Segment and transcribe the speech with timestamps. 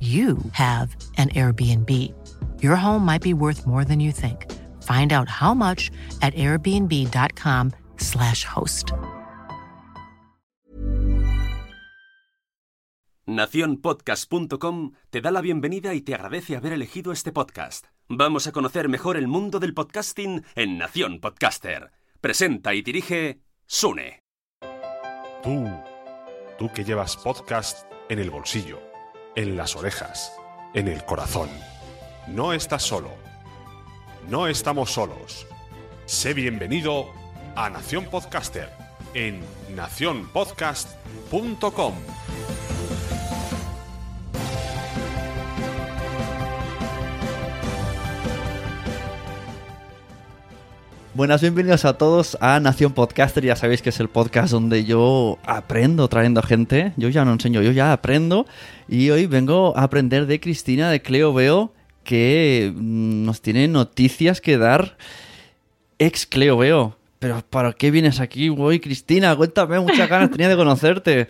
[0.00, 1.90] you have an Airbnb.
[2.60, 4.46] Your home might be worth more than you think.
[4.82, 5.90] Find out how much
[6.20, 8.92] at airbnb.com/slash host.
[13.26, 17.86] Naciónpodcast.com te da la bienvenida y te agradece haber elegido este podcast.
[18.08, 21.90] Vamos a conocer mejor el mundo del podcasting en Nación Podcaster.
[22.20, 24.22] Presenta y dirige Sune.
[25.42, 25.68] Tú,
[26.58, 28.78] tú que llevas podcast en el bolsillo
[29.36, 30.32] en las orejas,
[30.74, 31.48] en el corazón.
[32.26, 33.10] No estás solo.
[34.28, 35.46] No estamos solos.
[36.06, 37.06] Sé bienvenido
[37.54, 38.68] a Nación Podcaster
[39.14, 39.40] en
[39.74, 41.94] nacionpodcast.com.
[51.16, 53.42] Buenas, bienvenidos a todos a Nación Podcaster.
[53.42, 56.92] Ya sabéis que es el podcast donde yo aprendo trayendo gente.
[56.98, 58.44] Yo ya no enseño, yo ya aprendo.
[58.86, 61.72] Y hoy vengo a aprender de Cristina de Cleo Veo,
[62.04, 64.98] que mm, nos tiene noticias que dar.
[65.98, 66.98] Ex Cleo Veo.
[67.18, 69.34] Pero ¿para qué vienes aquí hoy, Cristina?
[69.34, 71.28] Cuéntame, muchas ganas tenía de conocerte.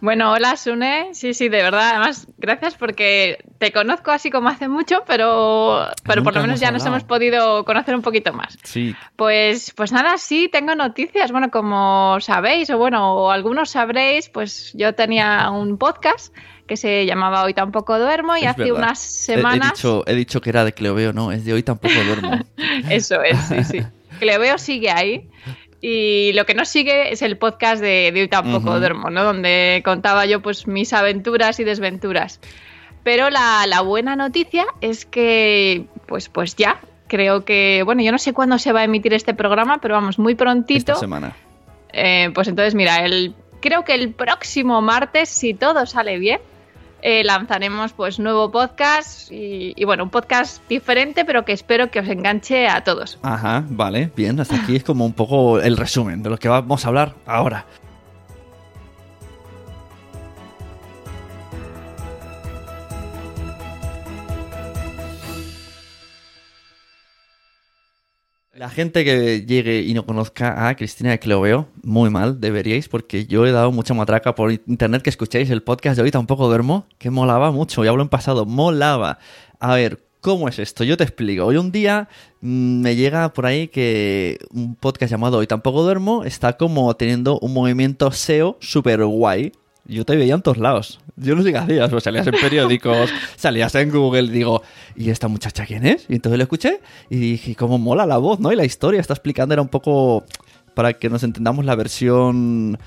[0.00, 4.68] Bueno, hola Sune, sí, sí, de verdad, además, gracias porque te conozco así como hace
[4.68, 8.58] mucho, pero, pero por lo menos ya nos hemos podido conocer un poquito más.
[8.62, 8.94] Sí.
[9.16, 11.32] Pues, pues nada, sí, tengo noticias.
[11.32, 16.34] Bueno, como sabéis, o bueno, o algunos sabréis, pues yo tenía un podcast
[16.66, 19.70] que se llamaba Hoy tampoco duermo y hace unas semanas...
[19.70, 22.38] He, dicho, he dicho que era de Cleoveo, no, es de Hoy tampoco duermo.
[22.90, 23.82] Eso es, sí, sí.
[24.18, 25.28] Cleoveo sigue ahí.
[25.80, 29.24] Y lo que nos sigue es el podcast de, Hoy tampoco duermo, ¿no?
[29.24, 32.40] Donde contaba yo pues mis aventuras y desventuras.
[33.06, 38.32] Pero la, buena noticia es que, pues, pues ya, creo que, bueno, yo no sé
[38.32, 40.92] cuándo se va a emitir este programa, pero vamos, muy prontito.
[40.92, 41.36] Esta semana.
[41.92, 46.40] Eh, pues entonces, mira, el, creo que el próximo martes, si todo sale bien,
[47.02, 52.08] eh, lanzaremos pues nuevo podcast y, bueno, un podcast diferente, pero que espero que os
[52.08, 53.18] enganche a todos.
[53.22, 56.84] Ajá, vale, bien, hasta aquí es como un poco el resumen de lo que vamos
[56.84, 57.66] a hablar ahora.
[68.56, 73.26] La gente que llegue y no conozca a Cristina de Cloveo, muy mal, deberíais, porque
[73.26, 76.86] yo he dado mucha matraca por internet que escucháis el podcast de hoy tampoco duermo,
[76.96, 79.18] que molaba mucho, ya hablo en pasado, molaba.
[79.60, 80.84] A ver, ¿cómo es esto?
[80.84, 81.44] Yo te explico.
[81.44, 82.08] Hoy un día
[82.40, 87.38] mm, me llega por ahí que un podcast llamado Hoy tampoco duermo está como teniendo
[87.40, 89.52] un movimiento SEO súper guay.
[89.88, 91.00] Yo te veía en todos lados.
[91.16, 94.62] Yo no sé qué hacías, pues salías en periódicos, salías en Google, digo,
[94.96, 96.06] ¿y esta muchacha quién es?
[96.08, 98.52] Y entonces lo escuché y dije, cómo mola la voz, ¿no?
[98.52, 100.24] Y la historia está explicando, era un poco
[100.74, 102.78] para que nos entendamos la versión...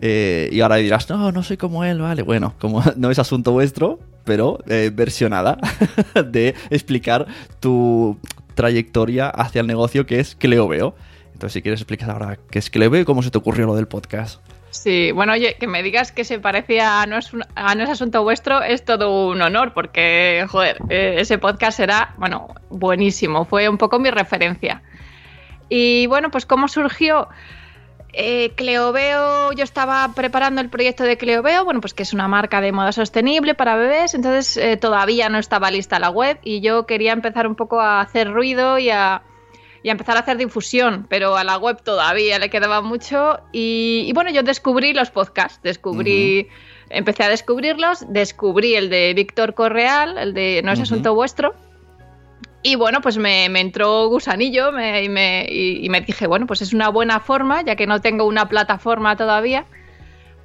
[0.00, 2.22] eh, y ahora dirás, no, no soy como él, vale.
[2.22, 5.58] Bueno, como no es asunto vuestro, pero eh, versionada
[6.26, 7.26] de explicar
[7.60, 8.18] tu
[8.54, 10.96] trayectoria hacia el negocio que es Cleo Veo.
[11.32, 13.76] Entonces, si quieres explicar ahora qué es Cleo Veo y cómo se te ocurrió lo
[13.76, 14.40] del podcast.
[14.82, 17.84] Sí, bueno, oye, que me digas que se parecía a no es, un- a no
[17.84, 23.44] es asunto vuestro es todo un honor, porque, joder, eh, ese podcast era, bueno, buenísimo,
[23.44, 24.82] fue un poco mi referencia.
[25.68, 27.28] Y bueno, pues cómo surgió
[28.12, 32.60] eh, Cleoveo, yo estaba preparando el proyecto de Cleoveo, bueno, pues que es una marca
[32.60, 36.86] de moda sostenible para bebés, entonces eh, todavía no estaba lista la web y yo
[36.86, 39.22] quería empezar un poco a hacer ruido y a,
[39.86, 43.38] y a empezar a hacer difusión, pero a la web todavía le quedaba mucho.
[43.52, 46.48] Y, y bueno, yo descubrí los podcasts, descubrí,
[46.90, 51.54] empecé a descubrirlos, descubrí el de Víctor Correal, el de No es asunto vuestro.
[52.64, 56.46] Y bueno, pues me, me entró gusanillo me- y, me, y- y me dije, bueno,
[56.48, 59.66] pues es una buena forma, ya que no tengo una plataforma todavía,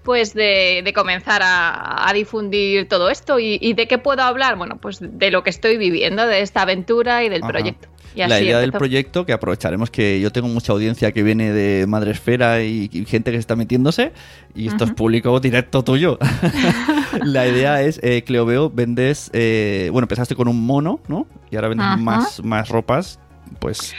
[0.03, 3.39] pues de, de comenzar a, a difundir todo esto.
[3.39, 4.55] ¿Y, y de qué puedo hablar?
[4.57, 7.51] Bueno, pues de lo que estoy viviendo, de esta aventura y del Ajá.
[7.51, 7.87] proyecto.
[8.13, 11.87] Y la idea del proyecto, que aprovecharemos que yo tengo mucha audiencia que viene de
[11.87, 14.11] Madresfera y, y gente que está metiéndose,
[14.53, 16.19] y esto es público directo tuyo.
[17.23, 21.25] la idea es, eh, Cleoveo, vendes, eh, bueno, empezaste con un mono, ¿no?
[21.49, 23.19] Y ahora vendes más, más ropas,
[23.59, 23.93] pues...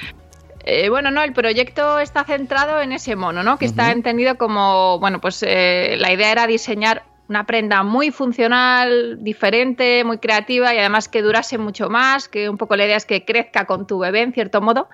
[0.64, 3.58] Eh, bueno, no, el proyecto está centrado en ese mono, ¿no?
[3.58, 9.22] Que está entendido como, bueno, pues eh, la idea era diseñar una prenda muy funcional,
[9.24, 13.06] diferente, muy creativa y además que durase mucho más, que un poco la idea es
[13.06, 14.88] que crezca con tu bebé en cierto modo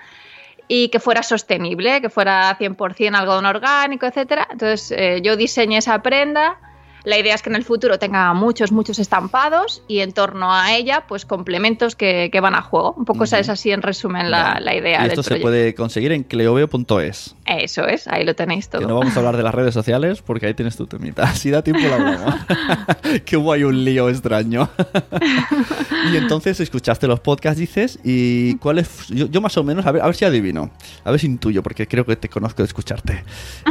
[0.69, 4.47] y que fuera sostenible, que fuera 100% algodón orgánico, etcétera.
[4.50, 6.59] Entonces eh, yo diseñé esa prenda.
[7.04, 10.74] La idea es que en el futuro tenga muchos, muchos estampados y en torno a
[10.74, 12.92] ella, pues complementos que, que van a juego.
[12.96, 13.42] Un poco esa Ujú.
[13.42, 15.46] es así en resumen la, la idea Y del esto se proyecto.
[15.46, 17.34] puede conseguir en cleoveo.es.
[17.46, 18.80] Eso es, ahí lo tenéis todo.
[18.82, 21.26] Que no vamos a hablar de las redes sociales porque ahí tienes tu temita.
[21.38, 22.34] Si da tiempo lo hablamos.
[23.24, 24.68] que hubo ahí un lío extraño.
[26.12, 29.08] y entonces escuchaste los podcasts, dices, y cuál es...
[29.08, 30.70] Yo, yo más o menos, a ver, a ver si adivino.
[31.04, 33.24] A ver si intuyo, porque creo que te conozco de escucharte.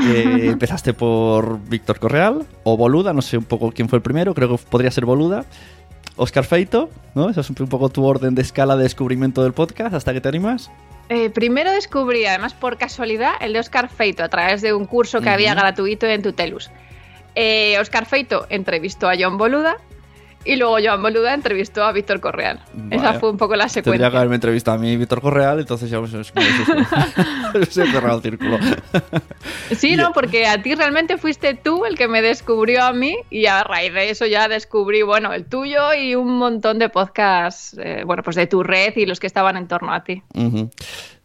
[0.06, 4.36] Eh, empezaste por Víctor Correal o Boluda, no sé un poco quién fue el primero,
[4.36, 5.44] creo que podría ser Boluda.
[6.18, 7.30] Oscar Feito, ¿no?
[7.30, 10.30] Esa es un poco tu orden de escala de descubrimiento del podcast, hasta que te
[10.30, 10.72] animas.
[11.10, 15.20] Eh, primero descubrí, además por casualidad, el de Oscar Feito a través de un curso
[15.22, 16.70] que había gratuito en Tutelus.
[17.34, 19.78] Eh, Oscar Feito entrevistó a John Boluda
[20.48, 22.60] y luego John Boluda entrevistó a Víctor Correal.
[22.90, 24.12] Esa fue un poco la Tendría secuencia.
[24.12, 26.24] que haberme entrevistado a mí Víctor Correal, entonces ya se,
[27.66, 28.58] se cerrado el círculo.
[29.76, 33.46] Sí, no, porque a ti realmente fuiste tú el que me descubrió a mí y
[33.48, 38.04] a raíz de eso ya descubrí, bueno, el tuyo y un montón de podcasts, eh,
[38.06, 40.24] bueno, pues de tu red y los que estaban en torno a ti.
[40.34, 40.70] Ujú.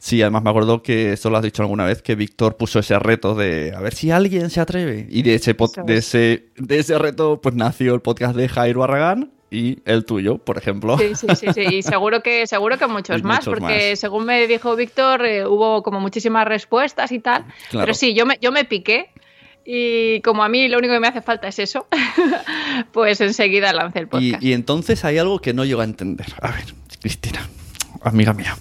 [0.05, 2.99] Sí, además me acuerdo que esto lo has dicho alguna vez, que Víctor puso ese
[2.99, 5.07] reto de a ver si alguien se atreve.
[5.09, 6.07] Y de ese, de es.
[6.09, 10.59] ese, de ese reto pues nació el podcast de Jairo Arragán y el tuyo, por
[10.59, 10.99] ejemplo.
[10.99, 11.61] Sí, sí, sí, sí.
[11.77, 13.99] Y seguro que, seguro que muchos Y más, muchos porque más.
[14.01, 17.45] según me dijo Víctor, eh, hubo como muchísimas respuestas y tal.
[17.71, 17.85] Claro.
[17.87, 19.11] Pero sí, yo me, yo me piqué.
[19.65, 21.87] Y como a mí lo único que me hace falta es eso,
[22.93, 24.43] pues enseguida lancé el Y, podcast.
[24.43, 26.27] y entonces hay algo que no llego a entender.
[26.41, 26.65] A ver,
[27.01, 27.49] Cristina,
[28.05, 28.57] amiga mía.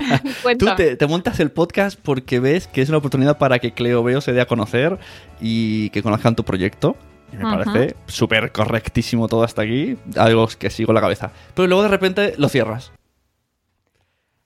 [0.58, 4.02] Tú te, te montas el podcast porque ves que es una oportunidad para que Cleo
[4.02, 4.98] Veo se dé a conocer
[5.40, 6.96] y que conozcan tu proyecto.
[7.32, 9.96] Y me parece súper correctísimo todo hasta aquí.
[10.16, 11.32] Algo que sigo en la cabeza.
[11.54, 12.92] Pero luego de repente lo cierras.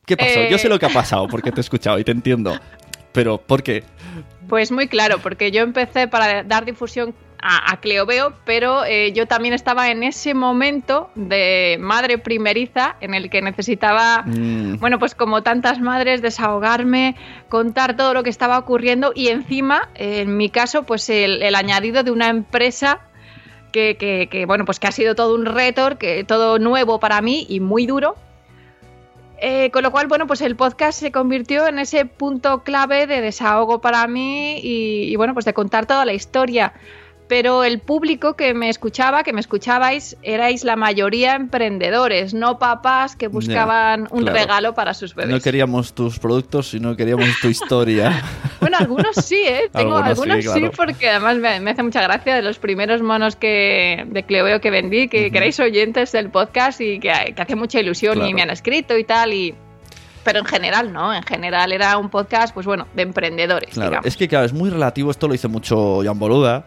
[0.07, 0.39] ¿Qué pasó?
[0.39, 0.49] Eh.
[0.51, 2.57] Yo sé lo que ha pasado porque te he escuchado y te entiendo.
[3.13, 3.83] Pero, ¿por qué?
[4.49, 7.15] Pues muy claro, porque yo empecé para dar difusión
[7.49, 13.15] a, a Cleoveo, pero eh, yo también estaba en ese momento de madre primeriza en
[13.15, 17.15] el que necesitaba, Mm, bueno, pues como tantas madres, desahogarme,
[17.49, 21.55] contar todo lo que estaba ocurriendo y encima, eh, en mi caso, pues el, el
[21.55, 23.01] añadido de una empresa
[23.73, 27.21] que, que- que, bueno, pues que ha sido todo un reto, que todo nuevo para
[27.21, 28.17] mí y muy duro.
[29.39, 33.21] Eh, con lo cual, bueno, pues el podcast se convirtió en ese punto clave de
[33.21, 36.73] desahogo para mí y, y, bueno, pues de contar toda la historia.
[37.29, 43.17] Pero el público que me escuchaba, que me escuchabais, erais la mayoría emprendedores, no papás
[43.17, 44.39] que buscaban un claro.
[44.39, 45.33] regalo para sus bebés.
[45.33, 48.23] no queríamos tus productos, sino queríamos tu historia.
[48.61, 49.69] Bueno, algunos sí, ¿eh?
[49.73, 53.37] Tengo Algunos algunos, sí, porque además me, me hace mucha gracia de los primeros monos
[53.37, 57.55] que de Cleoveo que vendí, que, que erais oyentes del podcast y que, que hace
[57.55, 58.29] mucha ilusión Claro.
[58.29, 59.55] y me han escrito y tal, y
[60.25, 63.71] pero en general no, en general era un podcast, pues bueno, de emprendedores.
[63.75, 64.07] Claro, digamos.
[64.07, 66.65] es que claro, es muy relativo, esto lo hizo mucho Jan Boluda,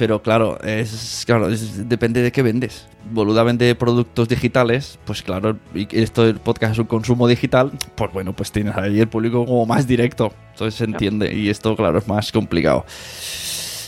[0.00, 2.86] pero claro, es claro, es- depende de qué vendes.
[3.12, 8.10] Boluda vende productos digitales, pues claro, y esto del podcast es un consumo digital, pues
[8.14, 10.32] bueno, pues tienes ahí el público como más directo.
[10.52, 11.34] Entonces se entiende.
[11.34, 12.86] Y esto, claro, es más complicado.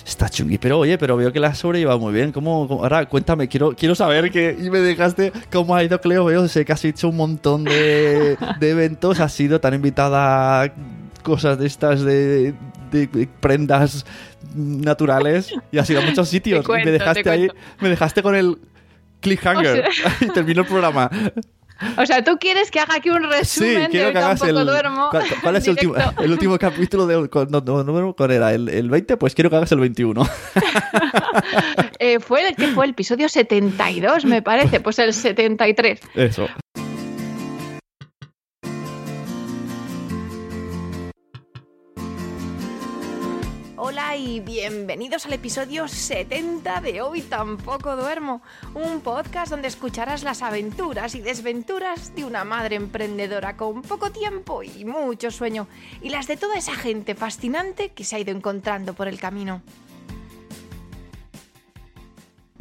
[0.07, 2.31] Está chungui, pero oye, pero veo que la has sobrellevado muy bien.
[2.31, 6.27] ¿Cómo, cómo- ahora cuéntame, quiero, quiero saber que y me dejaste cómo ha ido Cleo.
[6.27, 10.71] Veo, sé que has hecho un montón de, de eventos, has sido tan invitada
[11.23, 12.55] cosas de estas de,
[12.91, 14.05] de- de prendas
[14.55, 16.65] naturales y has ido a muchos sitios.
[16.67, 17.49] cuento, y me dejaste te ahí,
[17.81, 18.59] me dejaste con el
[19.21, 19.89] cliffhanger
[20.21, 21.11] y terminó el programa.
[21.99, 24.55] O sea, tú quieres que haga aquí un Sí, resumen quiero de que hagas el.
[24.55, 25.09] duermo.
[25.11, 27.29] ¿Cuál, cuál es el último, el último capítulo de.
[27.51, 28.53] no, no, ¿Cuál era?
[28.55, 29.17] ¿El, el 20?
[29.17, 30.23] Pues quiero que hagas el 21.
[31.99, 36.01] Eh, fue el que fue el episodio 72, me parece, pues el 73.
[36.15, 36.49] Eso.
[43.85, 48.41] Hola y bienvenidos al episodio 70 de Hoy Tampoco Duermo,
[48.75, 54.63] un podcast donde escucharás las aventuras y desventuras de una madre emprendedora con poco tiempo
[54.63, 55.67] y mucho sueño,
[56.01, 59.63] y las de toda esa gente fascinante que se ha ido encontrando por el camino.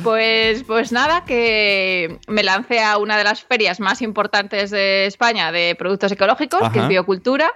[0.02, 5.52] Pues, pues nada, que me lancé a una de las ferias más importantes de España
[5.52, 7.54] de productos ecológicos, que es Biocultura.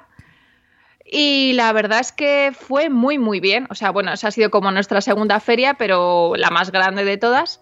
[1.06, 3.68] Y la verdad es que fue muy, muy bien.
[3.70, 7.18] O sea, bueno, esa ha sido como nuestra segunda feria, pero la más grande de
[7.18, 7.62] todas.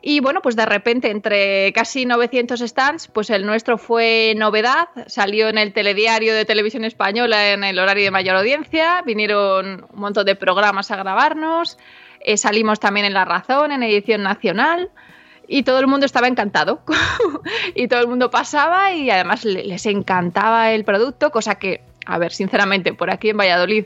[0.00, 4.88] Y bueno, pues de repente, entre casi 900 stands, pues el nuestro fue novedad.
[5.06, 9.02] Salió en el telediario de televisión española en el horario de mayor audiencia.
[9.04, 11.78] Vinieron un montón de programas a grabarnos.
[12.20, 14.90] Eh, salimos también en La Razón, en edición nacional.
[15.48, 16.82] Y todo el mundo estaba encantado.
[17.74, 22.18] y todo el mundo pasaba y además le- les encantaba el producto, cosa que, a
[22.18, 23.84] ver, sinceramente, por aquí en Valladolid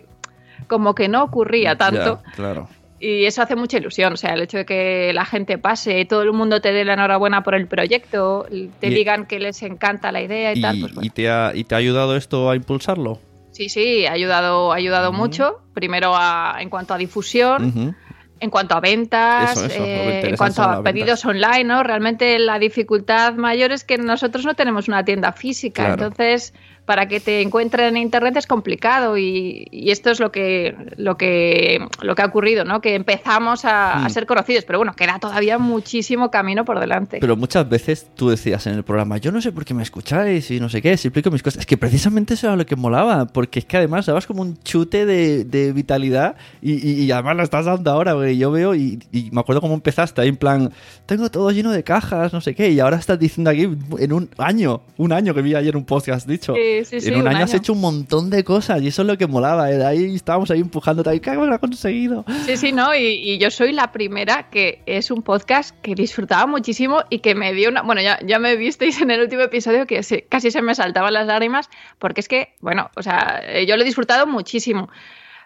[0.68, 2.22] como que no ocurría tanto.
[2.24, 2.68] Ya, claro.
[3.00, 6.22] Y eso hace mucha ilusión, o sea, el hecho de que la gente pase, todo
[6.22, 8.46] el mundo te dé la enhorabuena por el proyecto,
[8.78, 11.50] te Y- digan que les encanta la idea y, ¿Y, tal, pues y te ha,
[11.52, 13.18] ¿Y te ha ayudado esto a impulsarlo?
[13.50, 15.60] Sí, sí, ha ayudado, ha ayudado mucho.
[15.74, 17.96] Primero a- en cuanto a difusión,
[18.38, 21.82] en cuanto a ventas, Eso, eso, lo eh, en cuanto a pedidos online, ¿no?
[21.82, 26.04] Realmente la dificultad mayor es que nosotros no tenemos una tienda física, Claro.
[26.04, 30.74] entonces para que te encuentren en internet es complicado y, y esto es lo que,
[30.96, 32.80] lo que lo que ha ocurrido, ¿no?
[32.80, 34.10] Que empezamos a, a Mm.
[34.10, 37.18] ser conocidos, pero bueno, queda todavía muchísimo camino por delante.
[37.20, 40.50] Pero muchas veces tú decías en el programa, yo no sé por qué me escucháis
[40.50, 41.60] y no sé qué, si explico mis cosas.
[41.60, 44.56] Es que precisamente eso era lo que molaba, porque es que además dabas como un
[44.62, 48.74] chute de, de vitalidad y, y- y además lo estás dando ahora, porque yo veo
[48.74, 50.72] y, y me acuerdo cómo empezaste ahí en plan,
[51.06, 54.28] tengo todo lleno de cajas, no sé qué, y ahora estás diciendo aquí en un
[54.38, 56.54] año, un año que vi ayer un podcast dicho.
[56.80, 59.02] Sí, sí, sí, en un, un año, has hecho un montón de cosas y eso
[59.02, 59.84] es lo que molaba, ¿eh?
[59.84, 62.24] ahí estábamos ahí empujando, ¿qué lo has conseguido?
[62.46, 66.46] Sí, sí, no, y, y yo soy la primera que es un podcast que disfrutaba
[66.46, 67.82] muchísimo y que me dio una.
[67.82, 71.12] Bueno, ya, ya me visteis en el último episodio que se- casi se me saltaban
[71.14, 74.88] las lágrimas, porque es que, bueno, o sea, eh, yo lo he disfrutado muchísimo.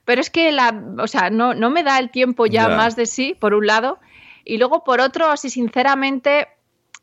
[0.05, 2.77] Pero es que la, o sea, no, no me da el tiempo ya, Ya.
[2.77, 3.99] más de sí, por un lado.
[4.45, 6.47] Y luego, por otro, así sinceramente,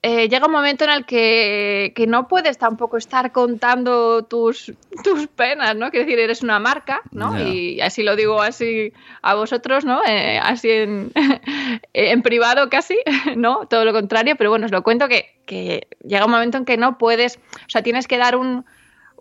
[0.06, 5.28] eh, llega un momento en el que, que no puedes tampoco estar contando tus, tus
[5.28, 5.92] penas, ¿no?
[5.92, 7.40] Quiero decir, eres una marca, ¿no?
[7.40, 8.92] Y así lo digo así
[9.22, 10.02] a vosotros, ¿no?
[10.06, 11.14] Eh, así en,
[11.94, 12.98] en privado casi,
[13.38, 13.66] ¿no?
[13.68, 16.76] Todo lo contrario, pero bueno, os lo cuento que, que llega un momento en que
[16.76, 18.66] no puedes, o sea, tienes que dar un,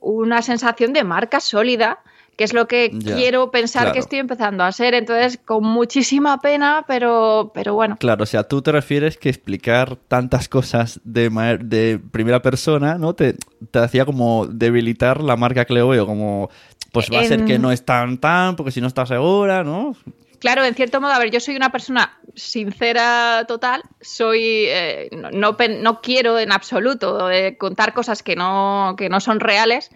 [0.01, 2.01] una sensación de marca sólida
[2.37, 3.95] que es lo que Ya, quiero pensar claro.
[3.95, 4.95] que estoy empezando a ser.
[4.95, 7.97] Entonces, con muchísima pena, pero, pero bueno.
[7.99, 11.29] Claro, o sea, tú te refieres que explicar tantas cosas de,
[11.63, 13.15] de primera persona, ¿no?
[13.15, 13.37] Te,
[13.71, 16.51] te hacía como debilitar la marca Cleo, como
[16.93, 19.97] pues va a ser que no es tan tan, porque si no estás segura, ¿no?
[20.39, 25.31] Claro, en cierto modo, a ver, yo soy una persona sincera total, soy eh, no,
[25.31, 29.91] no, no quiero en absoluto eh, contar cosas que no, que no son reales.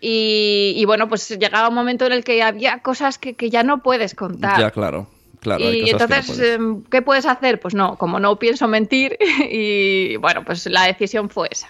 [0.00, 3.62] Y, y bueno, pues llegaba un momento en el que había cosas que, que ya
[3.62, 4.58] no puedes contar.
[4.58, 5.08] Ya, claro.
[5.40, 6.54] Claro, y cosas que no entonces, puedes.
[6.56, 7.60] em, ¿qué puedes hacer?
[7.60, 9.16] Pues no, como no pienso mentir,
[9.50, 11.68] y bueno, pues la decisión fue esa.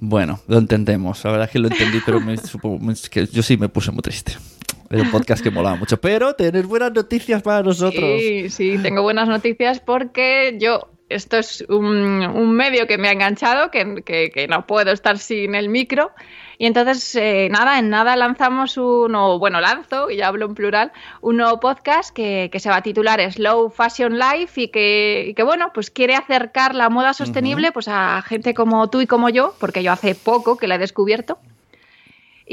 [0.00, 1.22] Bueno, lo entendemos.
[1.24, 4.00] La verdad es que lo entendí, pero me, supongo- que yo sí me puse muy
[4.02, 4.32] triste.
[4.90, 5.98] Era un podcast que molaba mucho.
[6.00, 8.20] Pero tener buenas noticias para nosotros.
[8.20, 11.86] Sí, sí, tengo buenas noticias porque yo, esto es un,
[12.26, 16.10] un medio que me ha enganchado, que, que- que no puedo estar sin el micro.
[16.62, 20.54] Y entonces, eh, nada, en nada lanzamos un, o bueno, lanzo, y ya hablo en
[20.54, 25.24] plural, un nuevo podcast que, que se va a titular Slow Fashion Life y que,
[25.30, 29.08] y que, bueno, pues quiere acercar la moda sostenible pues a gente como tú y
[29.08, 31.36] como yo, porque yo hace poco que la he descubierto.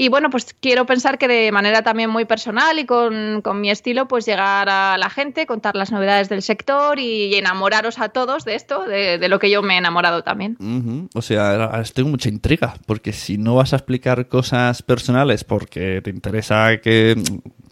[0.02, 3.70] Y bueno, pues quiero pensar que de manera también muy personal y con, con, mi
[3.70, 8.46] estilo, pues llegar a la gente, contar las novedades del sector y enamoraros a todos
[8.46, 10.56] de esto, de, de lo que yo me he enamorado también.
[10.62, 11.10] Uh -huh.
[11.14, 16.00] O sea, estoy con mucha intriga, porque si no vas a explicar cosas personales porque
[16.02, 17.22] te interesa que,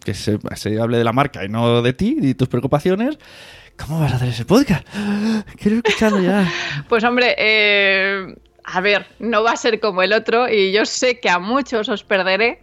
[0.04, 3.18] que se, se hable de la marca y no de ti y tus preocupaciones,
[3.78, 4.84] ¿Cómo vas a hacer ese podcast?
[5.56, 6.52] Quiero escucharlo ya.
[6.88, 8.34] Pues hombre, eh,
[8.70, 11.88] a ver, no va a ser como el otro y yo sé que a muchos
[11.88, 12.62] os perderé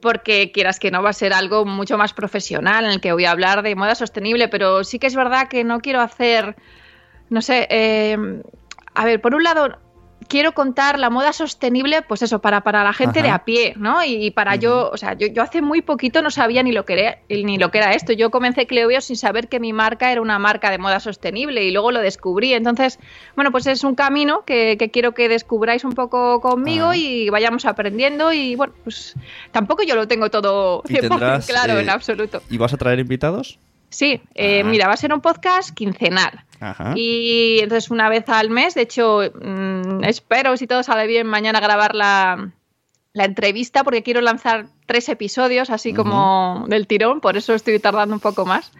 [0.00, 3.26] porque quieras que no va a ser algo mucho más profesional en el que voy
[3.26, 6.56] a hablar de moda sostenible, pero sí que es verdad que no quiero hacer,
[7.30, 8.16] no sé, eh,
[8.94, 9.78] a ver, por un lado
[10.26, 13.28] quiero contar la moda sostenible, pues eso, para, para la gente Ajá.
[13.28, 14.04] de a pie, ¿no?
[14.04, 14.60] Y, para uh -huh.
[14.60, 17.58] yo, o sea, yo, yo, hace muy poquito no sabía ni lo, que era, ni
[17.58, 18.12] lo que era esto.
[18.12, 21.70] Yo comencé Cleoveo sin saber que mi marca era una marca de moda sostenible y
[21.70, 22.54] luego lo descubrí.
[22.54, 22.98] Entonces,
[23.34, 26.96] bueno, pues es un camino que, que quiero que descubráis un poco conmigo ah.
[26.96, 29.14] y vayamos aprendiendo y bueno, pues
[29.52, 32.42] tampoco yo lo tengo todo 100% tendrás, claro eh, en absoluto.
[32.50, 33.58] ¿Y vas a traer invitados?
[33.88, 36.44] Sí, eh, mira, va a ser un podcast quincenal.
[36.60, 36.92] Ajá.
[36.96, 41.60] Y entonces una vez al mes, de hecho, mmm, espero, si todo sale bien, mañana
[41.60, 42.50] grabar la,
[43.12, 46.68] la, entrevista porque quiero lanzar tres episodios, así como uh -huh.
[46.68, 48.72] del tirón, por eso estoy tardando un poco más.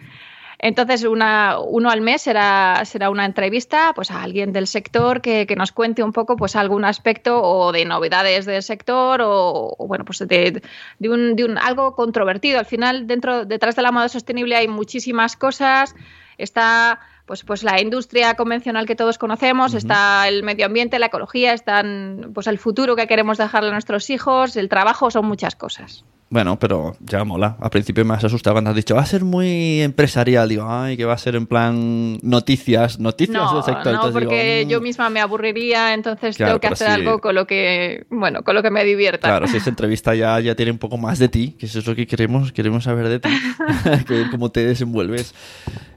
[0.59, 5.45] Entonces, una, uno al mes será, será una entrevista pues, a alguien del sector que,
[5.45, 9.87] que, nos cuente un poco pues, algún aspecto o de novedades del sector o, o
[9.87, 10.61] bueno, pues de,
[10.97, 12.57] de, un, de un algo controvertido.
[12.57, 15.93] Al final, dentro, detrás de la moda sostenible hay muchísimas cosas.
[16.39, 19.79] Está pues, pues la industria convencional que todos conocemos, uh -huh.
[19.79, 24.09] está el medio ambiente, la ecología, están pues el futuro que queremos dejarle a nuestros
[24.09, 26.05] hijos, el trabajo, son muchas cosas.
[26.29, 27.55] Bueno, pero ya mola.
[27.61, 30.49] Al principio me has asustado cuando has dicho, va a ser muy empresarial.
[30.49, 33.85] Digo, ay, que va a ser en plan noticias, noticias no, del sector.
[33.85, 36.93] No, entonces porque digo, yo misma me aburriría, entonces claro, tengo que hacer sí.
[36.93, 39.27] algo con lo que, bueno, con lo que me divierta.
[39.27, 41.87] Claro, si esa entrevista ya, ya tiene un poco más de ti, que eso es
[41.87, 43.29] lo que queremos, queremos saber de ti,
[44.07, 45.33] que cómo te desenvuelves.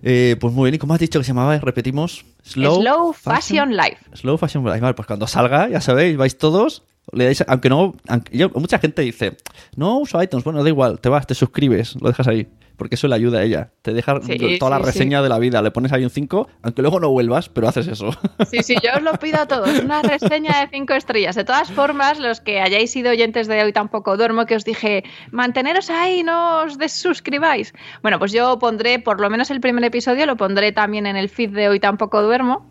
[0.02, 1.58] Eh, pues muy bien, ¿y cómo has dicho que se llamaba?
[1.58, 2.24] Repetimos.
[2.44, 3.98] Slow, Slow Fashion, Fashion Life.
[4.14, 4.80] Slow Fashion Life.
[4.80, 8.78] Vale, pues cuando salga, ya sabéis, vais todos le dais, aunque no, aunque yo, mucha
[8.78, 9.36] gente dice,
[9.76, 13.08] no uso iTunes, bueno, da igual, te vas, te suscribes, lo dejas ahí, porque eso
[13.08, 15.22] le ayuda a ella, te deja sí, toda sí, la reseña sí.
[15.24, 18.10] de la vida, le pones ahí un 5, aunque luego no vuelvas, pero haces eso.
[18.50, 21.36] Sí, sí, yo os lo pido a todos, una reseña de 5 estrellas.
[21.36, 25.04] De todas formas, los que hayáis sido oyentes de hoy tampoco duermo, que os dije,
[25.30, 27.74] manteneros ahí, no os desuscribáis.
[28.02, 31.28] Bueno, pues yo pondré, por lo menos el primer episodio, lo pondré también en el
[31.28, 32.66] feed de hoy tampoco duermo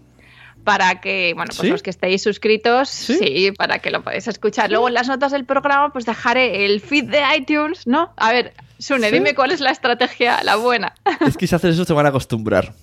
[0.63, 1.69] para que, bueno, pues ¿Sí?
[1.69, 3.17] los que estéis suscritos, ¿Sí?
[3.17, 3.51] ¿Sí?
[3.51, 4.69] para que lo podáis escuchar.
[4.69, 8.13] Luego en las notas del programa, pues dejaré el feed de iTunes, ¿no?
[8.17, 9.13] A ver, Sune, ¿Sí?
[9.13, 10.93] dime cuál es la estrategia, la buena.
[11.25, 12.73] Es que si haces eso te van a acostumbrar.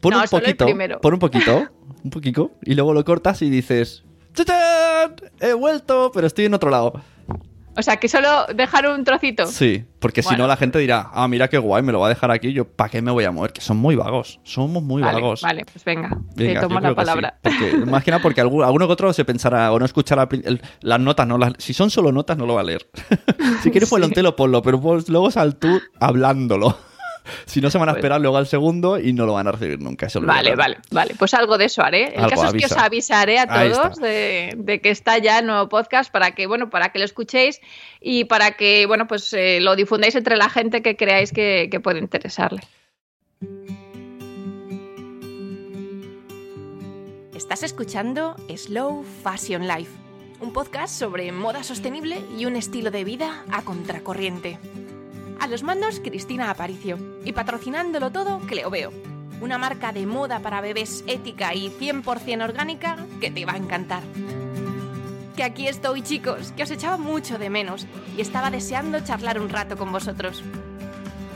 [0.00, 0.66] Pon no, un poquito,
[1.00, 1.68] pon un poquito,
[2.04, 5.16] un poquito, y luego lo cortas y dices, ¡Chachán!
[5.40, 7.02] He vuelto, pero estoy en otro lado.
[7.76, 9.46] O sea, que solo dejar un trocito.
[9.46, 10.36] Sí, porque bueno.
[10.36, 12.52] si no la gente dirá, ah, mira qué guay, me lo va a dejar aquí,
[12.52, 13.52] yo, ¿para qué me voy a mover?
[13.52, 15.42] Que son muy vagos, somos muy vale, vagos.
[15.42, 17.38] Vale, pues venga, venga te tomo la palabra.
[17.44, 20.28] Sí, porque, más que nada porque alguno, que otro se pensará o no escuchará
[20.80, 22.88] las notas, no las, si son solo notas no lo va a leer.
[23.62, 24.22] si quieres, pues sí.
[24.22, 26.89] lo ponlo, pero luego sal tú hablándolo
[27.44, 29.80] si no se van a esperar luego al segundo y no lo van a recibir
[29.80, 30.06] nunca.
[30.06, 31.14] Eso vale, vale, vale.
[31.18, 32.14] Pues algo de eso haré.
[32.14, 32.66] El algo, caso avisa.
[32.66, 36.32] es que os avisaré a todos de, de, que está ya el nuevo podcast para
[36.32, 37.60] que, bueno, para que lo escuchéis
[38.00, 41.80] y para que, bueno, pues eh, lo difundáis entre la gente que creáis que, que
[41.80, 42.60] puede interesarle.
[47.34, 49.90] Estás escuchando Slow Fashion Life,
[50.40, 54.58] un podcast sobre moda sostenible y un estilo de vida a contracorriente.
[55.40, 56.98] A los mandos, Cristina Aparicio.
[57.24, 58.92] Y patrocinándolo todo, Cleoveo.
[59.40, 64.02] Una marca de moda para bebés ética y 100% orgánica que te va a encantar.
[65.34, 67.86] Que aquí estoy, chicos, que os echaba mucho de menos
[68.18, 70.44] y estaba deseando charlar un rato con vosotros.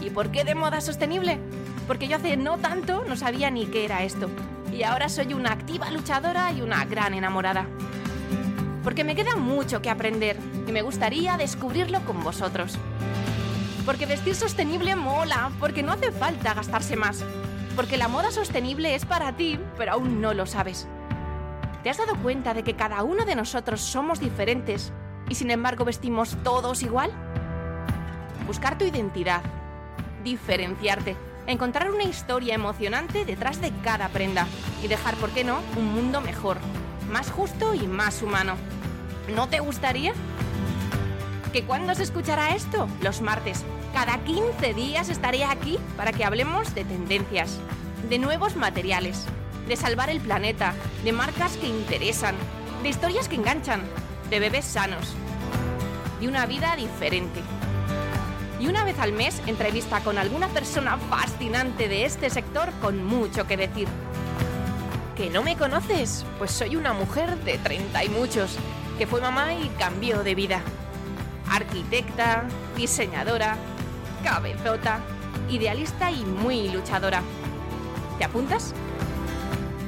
[0.03, 1.39] ¿Y por qué de moda sostenible?
[1.87, 4.29] Porque yo hace no tanto no sabía ni qué era esto.
[4.71, 7.67] Y ahora soy una activa luchadora y una gran enamorada.
[8.83, 10.37] Porque me queda mucho que aprender
[10.69, 12.79] y me gustaría descubrirlo con vosotros.
[13.85, 17.25] Porque vestir sostenible mola, porque no hace falta gastarse más.
[17.77, 20.89] Porque la moda sostenible es para ti, pero aún no lo sabes.
[21.83, 24.93] ¿Te has dado cuenta de que cada uno de nosotros somos diferentes
[25.29, 27.13] y sin embargo vestimos todos igual?
[28.47, 29.43] Buscar tu identidad,
[30.23, 31.15] diferenciarte,
[31.47, 34.47] encontrar una historia emocionante detrás de cada prenda
[34.83, 36.57] y dejar, ¿por qué no?, un mundo mejor,
[37.11, 38.55] más justo y más humano.
[39.35, 40.15] ¿No te gustaría?
[41.55, 42.89] ¿Que cuándo se escuchará esto?
[43.01, 43.63] Los martes.
[43.93, 47.61] Cada 15 días estaré aquí para que hablemos de tendencias,
[48.09, 49.27] de nuevos materiales,
[49.69, 52.35] de salvar el planeta, de marcas que interesan,
[52.83, 53.83] de historias que enganchan,
[54.31, 55.15] de bebés sanos.
[56.21, 57.41] y una vida diferente.
[58.59, 63.47] Y una vez al mes entrevista con alguna persona fascinante de este sector con mucho
[63.47, 63.87] que decir.
[65.17, 66.27] ¿Que no me conoces?
[66.37, 68.57] Pues soy una mujer de 30 y muchos,
[68.99, 70.61] que fue mamá y cambió de vida.
[71.51, 72.45] Arquitecta,
[72.77, 73.57] diseñadora,
[74.23, 75.01] cabezota,
[75.49, 77.23] idealista y muy luchadora.
[78.19, 78.75] ¿Te apuntas?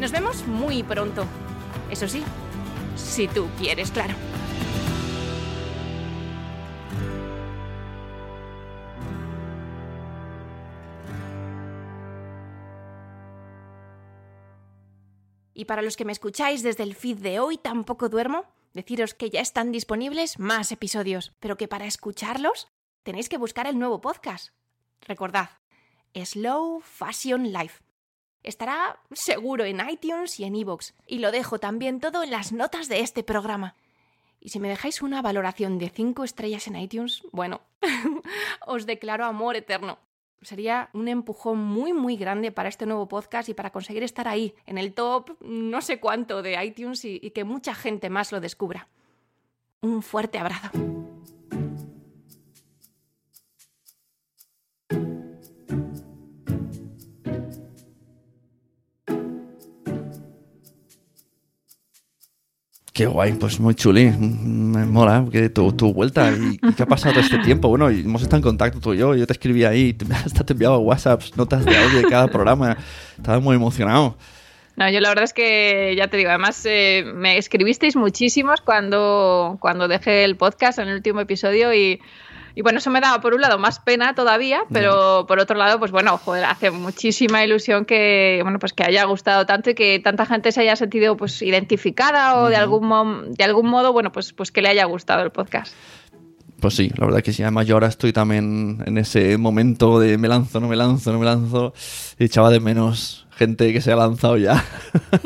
[0.01, 1.25] Nos vemos muy pronto.
[1.91, 2.23] Eso sí,
[2.97, 4.15] si tú quieres, claro.
[15.55, 18.45] Y para los que me escucháis desde el feed de hoy tampoco duermo,
[18.77, 22.69] deciros que ya están disponibles más episodios, pero que para escucharlos
[23.03, 24.51] tenéis que buscar el nuevo podcast.
[25.01, 25.49] Recordad,
[26.15, 27.83] Slow Fashion Life.
[28.43, 32.89] Estará seguro en iTunes y en iVoox, y lo dejo también todo en las notas
[32.89, 33.75] de este programa.
[34.41, 37.63] Y si me dejáis una valoración de 5 estrellas en iTunes, bueno,
[38.67, 39.99] os declaro amor eterno.
[40.43, 44.55] Sería un empujón muy muy grande para este nuevo podcast y para conseguir estar ahí,
[44.67, 48.41] en el top no sé cuánto de iTunes y, y que mucha gente más lo
[48.41, 48.89] descubra.
[49.81, 50.71] Un fuerte abrazo.
[62.97, 64.11] Qué guay, pues muy chuli.
[64.11, 66.33] Me mola que tu, tu vuelta.
[66.33, 67.69] ¿Y qué ha pasado todo este tiempo?
[67.69, 69.15] Bueno, hemos estado en contacto tú y yo.
[69.15, 72.79] Yo te escribí ahí, hasta te enviaba WhatsApps, notas de audio de cada programa.
[73.19, 74.17] Estaba muy emocionado.
[74.77, 79.59] No, yo la verdad es que ya te digo, además eh, me escribisteis muchísimos cuando,
[79.61, 82.01] cuando dejé el podcast en el último episodio y,
[82.57, 85.79] y bueno, eso me daba por un lado más pena todavía, pero por otro lado,
[85.79, 90.01] pues bueno, joder, hace muchísima ilusión que, bueno, pues que haya gustado tanto y que
[90.01, 94.33] tanta gente se haya sentido pues identificada o de algún de algún modo, bueno, pues,
[94.33, 95.75] pues que le haya gustado el podcast.
[96.59, 97.43] Pues sí, la verdad que sí.
[97.43, 101.19] Además, yo ahora estoy también en ese momento de me lanzo, no me lanzo, no
[101.19, 101.75] me lanzo.
[102.19, 104.65] Y echaba de menos gente que se ha lanzado ya.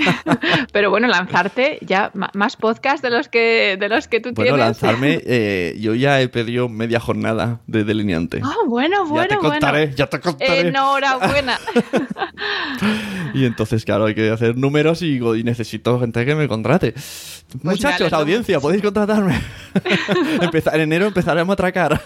[0.72, 4.58] Pero bueno, lanzarte ya más podcast de los que de los que tú bueno, tienes.
[4.58, 8.40] lanzarme, eh, yo ya he perdido media jornada de delineante.
[8.42, 9.96] Ah, bueno, bueno, ya te contaré, bueno.
[9.96, 10.60] ya te contaré.
[10.68, 11.58] Enhorabuena.
[13.32, 16.94] Y entonces, claro, hay que hacer números y, necesito gente que me contrate.
[17.62, 18.16] Muchachos, dale, ¿no?
[18.16, 19.40] audiencia, podéis contratarme.
[20.40, 22.00] Empezar, en enero empezaremos a atracar.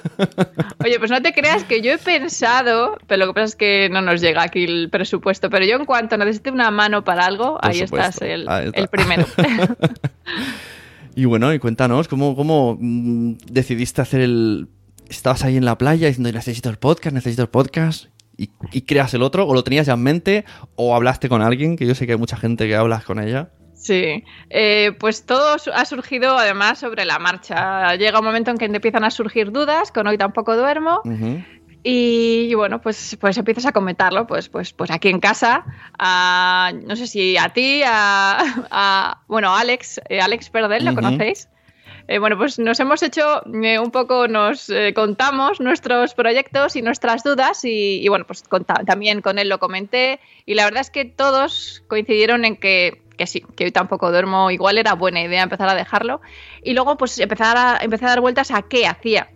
[0.84, 3.88] Oye, pues no te creas que yo he pensado, pero lo que pasa es que
[3.90, 7.58] no nos llega aquí el presupuesto, pero yo en cuanto necesite una mano para algo,
[7.58, 8.80] Por ahí supuesto, estás el, ahí está.
[8.80, 9.26] el primero.
[11.16, 14.68] y bueno, y cuéntanos, ¿cómo, cómo mm, decidiste hacer el...
[15.08, 19.12] Estabas ahí en la playa diciendo, necesito el podcast, necesito el podcast, y, y creas
[19.14, 20.44] el otro, o lo tenías ya en mente,
[20.76, 23.50] o hablaste con alguien, que yo sé que hay mucha gente que hablas con ella.
[23.74, 27.94] Sí, Eh, pues todo ha surgido además sobre la marcha.
[27.96, 31.44] Llega un momento en que empiezan a surgir dudas, con hoy tampoco duermo, Ujú.
[31.86, 35.66] Y, y bueno, pues, pues empiezas a comentarlo, pues, pues, pues aquí en casa,
[35.98, 38.38] a, no sé si a ti, a,
[38.70, 41.48] a- bueno, a Alex, eh, Alex Perdel, ¿lo conocéis?
[42.08, 46.82] Eh, bueno, pues nos hemos hecho eh, un poco, nos eh, contamos nuestros proyectos y
[46.82, 48.42] nuestras dudas y, y bueno, pues
[48.86, 53.26] también con él lo comenté y la verdad es que todos coincidieron en que, que
[53.26, 56.20] sí, que hoy tampoco duermo, igual era buena idea empezar a dejarlo
[56.62, 59.28] y luego pues empezar a, empecé a dar vueltas a qué hacía.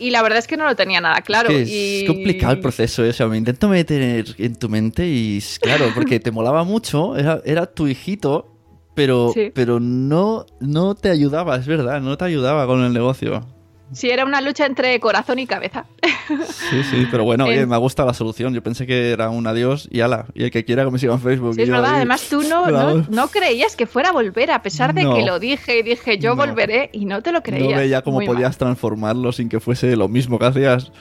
[0.00, 1.50] Y la verdad es que no lo tenía nada claro.
[1.50, 2.00] Es, que y...
[2.02, 3.10] es complicado el proceso, ¿eh?
[3.10, 7.40] o sea, me intento meter en tu mente y claro, porque te molaba mucho, era,
[7.44, 8.56] era tu hijito,
[8.94, 9.52] pero, Sí.
[9.54, 13.46] pero no, no te ayudaba, es verdad, no te ayudaba con el negocio.
[13.92, 15.84] Sí, era una lucha entre corazón y cabeza.
[16.70, 18.54] Sí, sí, pero bueno, oye, me ha gustado la solución.
[18.54, 20.26] Yo pensé que era un adiós y ala.
[20.34, 21.54] Y el que quiera que me siga en Facebook.
[21.54, 21.96] Sí, es verdad.
[21.96, 25.14] Además, tú no, no, no creías que fuera a volver, a pesar de No.
[25.16, 27.70] que lo dije y dije yo volveré y no te lo creías.
[27.72, 28.36] No veía cómo Muy mal.
[28.36, 30.92] podías transformarlo sin que fuese lo mismo que hacías.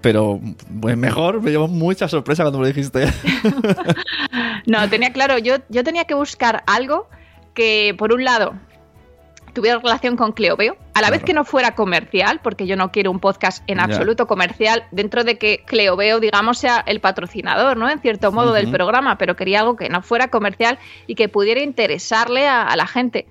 [0.00, 0.40] Pero
[0.80, 3.06] pues mejor, me llevó mucha sorpresa cuando me lo dijiste.
[4.66, 7.08] No, tenía claro, yo, yo tenía que buscar algo
[7.52, 8.54] que, por un lado,
[9.54, 13.10] tuviera relación con Cleoveo, a la vez que no fuera comercial, porque yo no quiero
[13.10, 13.84] un podcast en Ya.
[13.84, 17.88] absoluto comercial, dentro de que Cleoveo, digamos, sea el patrocinador, ¿no?
[17.88, 21.60] En cierto modo del programa, pero quería algo que no fuera comercial y que pudiera
[21.62, 23.26] interesarle a, a la gente.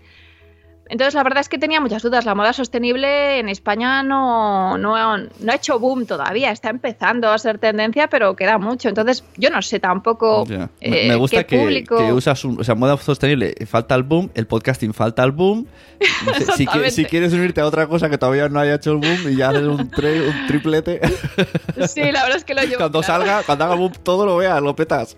[0.90, 2.26] Entonces, la verdad es que tenía muchas dudas.
[2.26, 6.52] La moda sostenible en España no, no, no ha hecho boom todavía.
[6.52, 8.90] Está empezando a ser tendencia, pero queda mucho.
[8.90, 10.46] Entonces, yo no sé tampoco.
[10.46, 11.98] Me- eh, me gusta qué que, público...
[11.98, 15.66] que usas un, o sea, moda sostenible, falta el boom, el podcasting falta el boom.
[16.58, 19.36] Si, si quieres unirte a otra cosa que todavía no haya hecho el boom y
[19.38, 21.00] ya haces un, tre- un triplete,
[21.88, 23.24] Sí, la verdad es que lo llevo cuando claro.
[23.24, 25.16] salga, cuando haga boom todo lo veas, lo petas.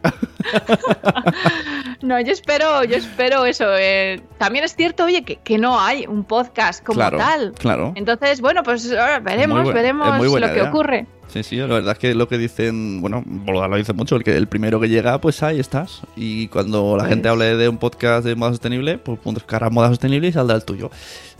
[2.01, 3.65] No, yo espero, yo espero eso.
[3.77, 7.53] eh, también es cierto, oye, que, que no hay un podcast como Claro, tal.
[7.57, 7.93] claro.
[7.95, 11.07] Entonces, bueno, pues ahora veremos, veremos lo que ocurre.
[11.27, 14.37] Sí, sí, la verdad es que lo que dicen, bueno, lo dice mucho, el que
[14.37, 16.01] el primero que llega, pues ahí estás.
[16.15, 19.89] Y cuando la Pues- gente hable de un podcast de moda sostenible, pues buscará moda
[19.89, 20.91] sostenible y saldrá el tuyo.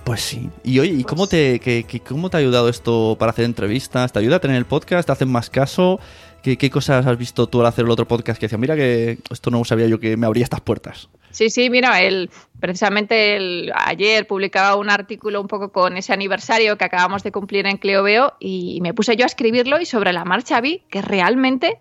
[0.03, 0.49] Pues sí.
[0.63, 3.45] Y oye, ¿y Pues cómo te, que- que- cómo te ha ayudado esto para hacer
[3.45, 4.11] entrevistas?
[4.11, 5.05] ¿Te ayuda a tener el podcast?
[5.05, 5.99] ¿Te hacen más caso?
[6.45, 9.17] ¿Qué, qué cosas has visto tú al hacer el otro podcast que decía, mira que
[9.31, 11.09] esto no sabía yo que me abría estas puertas?
[11.31, 12.29] Sí, sí, mira, el,
[12.59, 17.65] precisamente el, ayer publicaba un artículo un poco con ese aniversario que acabamos de cumplir
[17.65, 21.01] en Cleo Veo y me puse yo a escribirlo y sobre la marcha vi que
[21.01, 21.79] realmente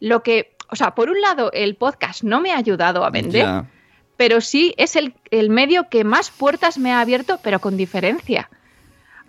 [0.00, 3.42] lo que, o sea, por un lado el podcast no me ha ayudado a vender,
[3.44, 3.70] Ya.
[4.16, 8.48] pero sí es el, el medio que más puertas me ha abierto, pero con diferencia.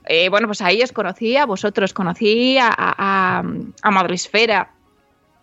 [0.09, 3.43] Eh, bueno, pues ahí os conocí a vosotros, conocí a, a, a-
[3.81, 4.71] a Madresfera,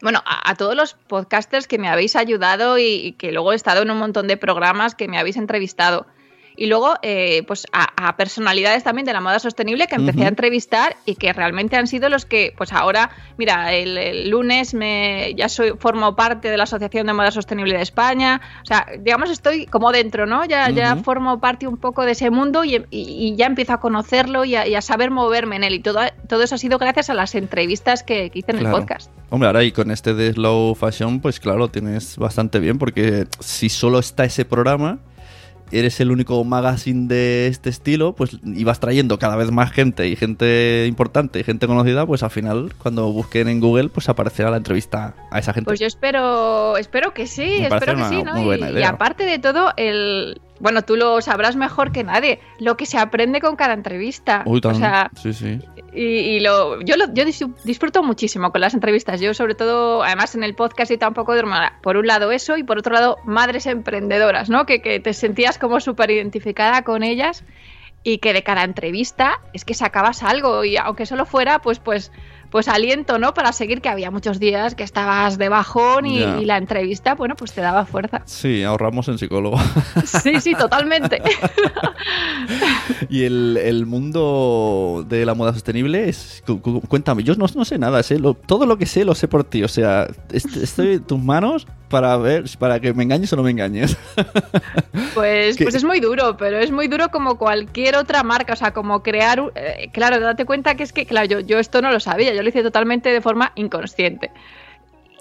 [0.05, 3.91] bueno, a, todos los podcasters que me habéis ayudado y que luego he estado en
[3.91, 6.07] un montón de programas que me habéis entrevistado.
[6.57, 10.29] Y luego, eh, pues a, a personalidades también de la moda sostenible que empecé a
[10.29, 15.35] entrevistar y que realmente han sido los que, pues ahora, mira, el, el lunes me,
[15.37, 18.41] ya soy, formo parte de la Asociación de Moda Sostenible de España.
[18.63, 20.45] O sea, digamos, estoy como dentro, ¿no?
[20.45, 23.81] Ya, ya formo parte un poco de ese mundo y, y- y ya empiezo a
[23.81, 25.75] conocerlo y a, y a saber moverme en él.
[25.75, 28.77] Y todo, todo eso ha sido gracias a las entrevistas que, que hice en Claro.
[28.77, 29.11] el podcast.
[29.31, 33.69] Hombre, ahora y con este de Slow Fashion, pues claro, tienes bastante bien, porque si
[33.69, 34.99] solo está ese programa,
[35.71, 40.09] eres el único magazine de este estilo, pues y vas trayendo cada vez más gente
[40.09, 44.51] y gente importante y gente conocida, pues al final, cuando busquen en Google, pues aparecerá
[44.51, 45.67] la entrevista a esa gente.
[45.67, 48.55] Pues yo espero, espero que sí, Me espero que una sí, ¿no?
[48.55, 52.99] y, aparte de todo, el bueno, tú lo sabrás mejor que nadie, lo que se
[52.99, 54.43] aprende con cada entrevista.
[54.47, 55.61] Uy, o sea, sí, sí.
[55.93, 59.21] y, y lo, yo, lo, yo dis- disfruto muchísimo con las entrevistas.
[59.21, 62.57] Yo, sobre todo, además en el podcast y tampoco de hermana, por un lado eso
[62.57, 64.65] y por otro lado, madres emprendedoras, ¿no?
[64.65, 67.45] Que, que te sentías como súper identificada con ellas
[68.03, 72.11] y que de cada entrevista es que sacabas algo y aunque solo fuera, pues, pues,
[72.55, 73.35] pues aliento, ¿no?
[73.35, 77.53] Para seguir, que había muchos días que estabas de bajón y, la entrevista, bueno, pues
[77.53, 78.23] te daba fuerza.
[78.27, 79.59] Sí, ahorramos en psicólogo.
[80.05, 81.21] Sí, sí, totalmente.
[83.11, 86.45] y el, el mundo de la moda sostenible es.
[86.47, 89.17] cu- cu- Cuéntame, yo no, no sé nada, sé lo- todo lo que sé lo
[89.17, 89.65] sé por ti.
[89.65, 93.43] O sea, est- estoy en tus manos para ver, para que me engañes o no
[93.43, 93.97] me engañes.
[95.15, 98.73] Pues, pues es muy duro, pero es muy duro como cualquier otra marca, o sea,
[98.73, 102.01] como crear, eh, claro, date cuenta que es que, claro, yo, yo esto no lo
[102.01, 104.31] sabía, yo lo hice totalmente de forma inconsciente.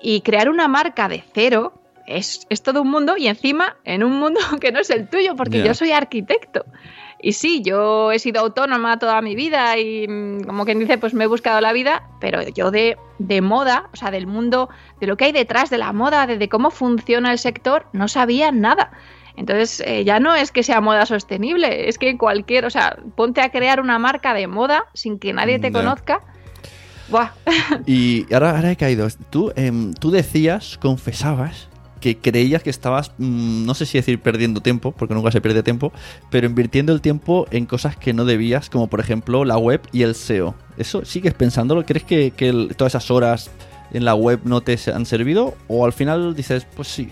[0.01, 1.73] Y crear una marca de cero
[2.05, 5.35] es, es todo un mundo y encima en un mundo que no es el tuyo,
[5.35, 6.65] porque yo soy arquitecto.
[7.25, 11.13] Y sí, yo he sido autónoma toda mi vida y mm, como quien dice, pues
[11.13, 14.67] me he buscado la vida, pero yo de, de moda, o sea, del mundo,
[14.99, 18.09] de lo que hay detrás de la moda, de, de cómo funciona el sector, no
[18.09, 18.91] sabía nada.
[19.35, 23.41] Entonces, eh, ya no es que sea moda sostenible, es que cualquier, o sea, ponte
[23.41, 26.21] a crear una marca de moda sin que nadie te conozca.
[27.85, 29.07] Y ahora, ahora he caído.
[29.29, 31.67] Tú, em, tú decías, confesabas,
[32.03, 35.63] que creías que estabas, mm, no sé si decir perdiendo tiempo, porque nunca se pierde
[35.63, 35.93] tiempo,
[36.29, 40.01] pero invirtiendo el tiempo en cosas que no debías, como por ejemplo la web y
[40.01, 40.53] el SEO.
[40.77, 41.85] ¿Eso sigues pensándolo?
[41.85, 43.51] ¿Crees que, que todas esas horas
[43.93, 45.55] en la web no te han servido?
[45.69, 47.09] ¿O al final dices, pues sí?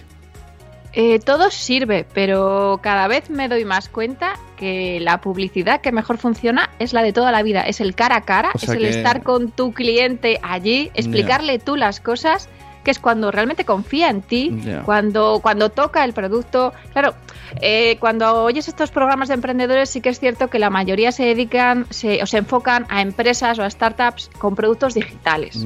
[0.93, 6.17] Eh, todo sirve, pero cada vez me doy más cuenta que la publicidad que mejor
[6.17, 7.61] funciona es la de toda la vida.
[7.61, 10.91] Es el cara a cara, O sea es el que- estar con tu cliente allí,
[10.93, 12.49] explicarle tú las cosas,
[12.83, 14.49] que es cuando realmente confía en ti,
[14.83, 16.73] cuando, cuando toca el producto.
[16.91, 17.13] Claro,
[17.61, 21.23] eh, cuando oyes estos programas de emprendedores, sí que es cierto que la mayoría se
[21.23, 25.63] dedican se, o se enfocan a empresas o a startups con productos digitales.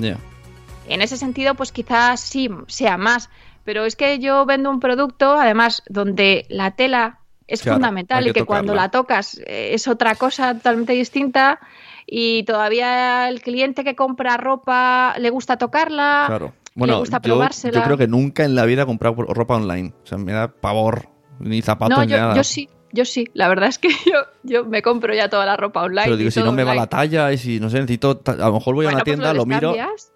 [0.87, 3.29] En ese sentido, pues quizás sí sea más.
[3.65, 8.31] Pero es que yo vendo un producto, además, donde la tela es Claro, fundamental y
[8.33, 11.59] que cuando la tocas eh, es otra cosa totalmente distinta
[12.07, 16.25] y todavía el cliente que compra ropa le gusta tocarla.
[16.27, 16.53] Claro.
[16.75, 17.79] Bueno, le gusta yo, probársela.
[17.79, 19.93] yo creo que nunca en la vida he comprado ropa online.
[20.03, 21.09] O sea, me da pavor.
[21.39, 22.35] Ni zapatos No, ni yo, nada.
[22.35, 23.27] yo sí, yo sí.
[23.33, 26.05] La verdad es que yo, yo me compro ya toda la ropa online.
[26.05, 28.21] Pero digo, y si no me va la talla y si no sé, necesito.
[28.25, 29.71] A lo mejor voy a una pues tienda, lo, miro.
[29.73, 30.11] descambias.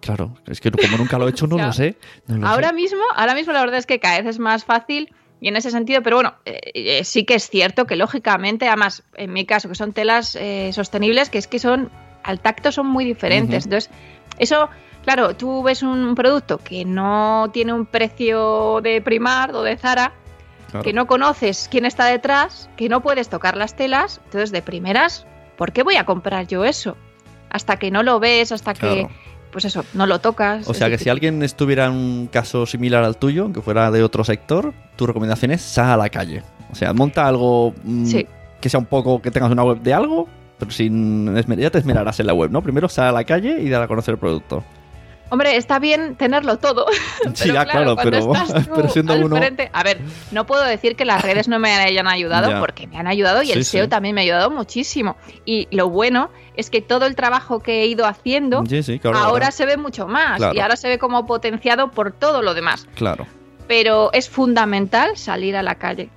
[0.00, 1.96] Claro, es que como nunca lo he hecho, no lo sé.
[2.26, 2.74] no lo Ahora sé.
[2.74, 5.70] mismo, ahora mismo la verdad es que cada vez es más fácil y en ese
[5.70, 9.68] sentido, pero bueno, eh, eh, sí que es cierto que lógicamente, además, en mi caso,
[9.68, 11.90] que son telas eh, sostenibles, que es que son,
[12.22, 13.64] al tacto son muy diferentes.
[13.64, 13.90] Entonces,
[14.38, 14.68] eso,
[15.02, 20.12] claro, tú ves un producto que no tiene un precio de Primar o de Zara,
[20.70, 20.84] Claro.
[20.84, 25.26] que no conoces quién está detrás, que no puedes tocar las telas, entonces de primeras,
[25.56, 26.96] ¿por qué voy a comprar yo eso?
[27.48, 29.08] Hasta que no lo ves, hasta que.
[29.52, 30.68] Pues eso, no lo tocas.
[30.68, 34.02] O sea que si alguien estuviera en un caso similar al tuyo, que fuera de
[34.02, 36.42] otro sector, tu recomendación es sal a la calle.
[36.70, 38.26] O sea, monta algo mm, Sí.
[38.60, 42.20] que sea un poco, que tengas una web de algo, pero sin ya te esmerarás
[42.20, 42.62] en la web, ¿no?
[42.62, 44.62] Primero sal a la calle y dar a conocer el producto.
[45.30, 46.86] Hombre, está bien tenerlo todo.
[47.34, 50.00] Sí, ya, claro, pero- estás tú pero siendo al uno- frente- A ver,
[50.32, 52.60] no puedo decir que las redes no me hayan ayudado, Ya.
[52.60, 53.70] porque me han ayudado y Sí, el sí.
[53.78, 55.16] SEO también me ha ayudado muchísimo.
[55.44, 59.18] Y lo bueno es que todo el trabajo que he ido haciendo Sí, sí, claro.
[59.18, 62.86] ahora se ve mucho más y ahora se ve como potenciado por todo lo demás.
[62.96, 63.26] Claro.
[63.68, 66.10] Pero es fundamental salir a la calle,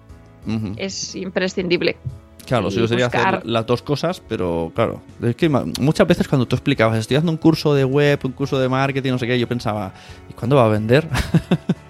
[0.77, 1.97] es imprescindible.
[2.45, 5.01] Claro, y sí, yo sería buscar- hacer las dos cosas, pero claro.
[5.21, 8.59] Es que muchas veces cuando tú explicabas, estoy haciendo un curso de web, un curso
[8.59, 9.93] de marketing, no sé qué, yo pensaba,
[10.29, 11.07] ¿y cuándo va a vender?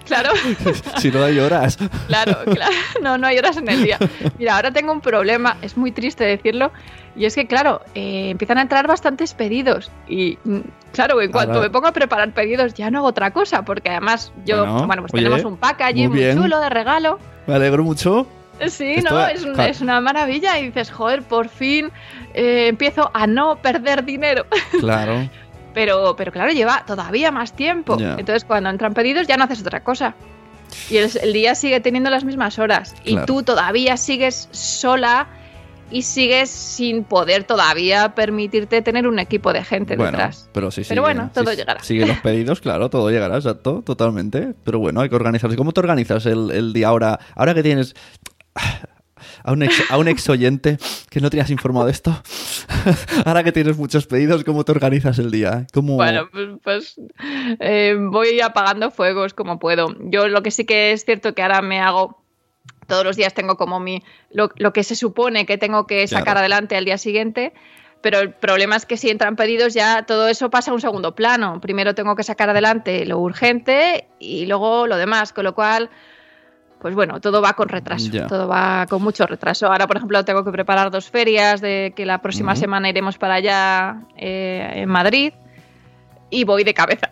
[0.04, 0.32] Claro.
[0.98, 1.78] si no hay horas.
[2.08, 2.74] Claro, claro.
[3.02, 3.98] No, no hay horas en el día.
[4.38, 6.72] Mira, ahora tengo un problema, es muy triste decirlo,
[7.16, 9.90] y es que, claro, eh, empiezan a entrar bastantes pedidos.
[10.06, 10.58] Y, mm,
[10.92, 13.88] claro, en cuanto Ahora- me pongo a preparar pedidos, ya no hago otra cosa, porque
[13.88, 17.18] además yo, Bueno, bueno, pues oye, tenemos un packaging muy muy, chulo de regalo.
[17.46, 18.26] Me alegro mucho.
[18.68, 19.26] Sí, Esto- ¿no?
[19.26, 20.58] Es, un- es una maravilla.
[20.58, 21.90] Y dices, joder, por fin
[22.34, 24.46] eh, empiezo a no perder dinero.
[24.80, 25.28] Claro.
[25.72, 27.96] Pero, pero claro, lleva todavía más tiempo.
[27.98, 30.14] Entonces, cuando entran pedidos, ya no haces otra cosa.
[30.88, 32.94] Y el, el día sigue teniendo las mismas horas.
[33.04, 35.26] Y tú todavía sigues sola
[35.90, 40.48] y sigues sin poder todavía permitirte tener un equipo de gente Bueno, detrás.
[40.52, 41.82] pero sí, Pero sigue- bueno, todo sí, llegará.
[41.82, 44.54] Sigue los pedidos, claro, todo llegará, exacto, totalmente.
[44.64, 45.56] Pero bueno, hay que organizarse.
[45.56, 47.18] ¿Cómo te organizas el, el día ahora?
[47.34, 47.94] Ahora que tienes
[49.42, 50.78] a un, ex, a un ex oyente
[51.10, 52.16] que no tenías informado de esto,
[53.26, 55.66] ahora que tienes muchos pedidos, ¿cómo te organizas el día?
[55.72, 55.96] ¿Cómo...
[55.96, 57.00] Bueno, pues, pues,
[57.60, 59.94] eh, voy apagando fuegos como puedo.
[60.10, 62.22] Yo lo que sí que es cierto que ahora me hago,
[62.86, 66.24] todos los días tengo como mi, lo, lo que se supone que tengo que sacar
[66.24, 66.40] Claro.
[66.40, 67.52] adelante al día siguiente,
[68.00, 71.14] pero el problema es que si entran pedidos ya todo eso pasa a un segundo
[71.14, 71.60] plano.
[71.60, 75.90] Primero tengo que sacar adelante lo urgente y luego lo demás, con lo cual...
[76.84, 79.68] Pues bueno, todo va con retraso, todo va con mucho retraso.
[79.68, 83.36] Ahora, por ejemplo, tengo que preparar dos ferias, de que la próxima semana iremos para
[83.36, 85.32] allá eh, en Madrid
[86.28, 87.08] y voy de cabeza.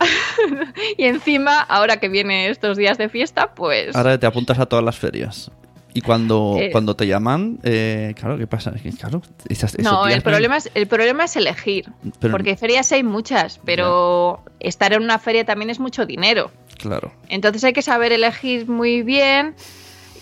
[0.99, 4.85] y encima, ahora que viene estos días de fiesta, pues Ahora te apuntas a todas
[4.85, 5.51] las ferias.
[5.95, 6.71] Y cuando, Eh.
[6.73, 8.73] cuando te llaman, eh, claro, ¿qué pasa?
[8.99, 13.61] Claro, esas- no, el problema es el problema es elegir, Pero- porque ferias hay muchas,
[13.65, 16.51] pero estar en una feria también es mucho dinero.
[16.79, 17.13] Claro.
[17.29, 19.55] Entonces hay que saber elegir muy bien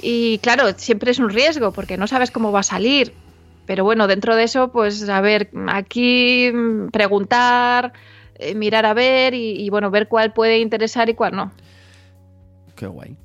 [0.02, 3.14] y claro, siempre es un riesgo porque no sabes cómo va a salir.
[3.66, 7.92] Pero bueno, dentro de eso, pues a ver, aquí mm, preguntar,
[8.35, 11.52] eh, mirar a ver y, y, bueno, ver cuál puede interesar y cuál no.
[12.74, 13.16] Qué guay.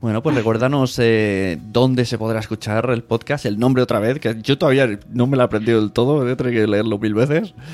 [0.00, 4.40] Bueno, pues recuérdanos eh, dónde se podrá escuchar el podcast, el nombre otra vez, que
[4.40, 7.54] yo todavía no me lo he aprendido del todo, a tener que leerlo mil veces.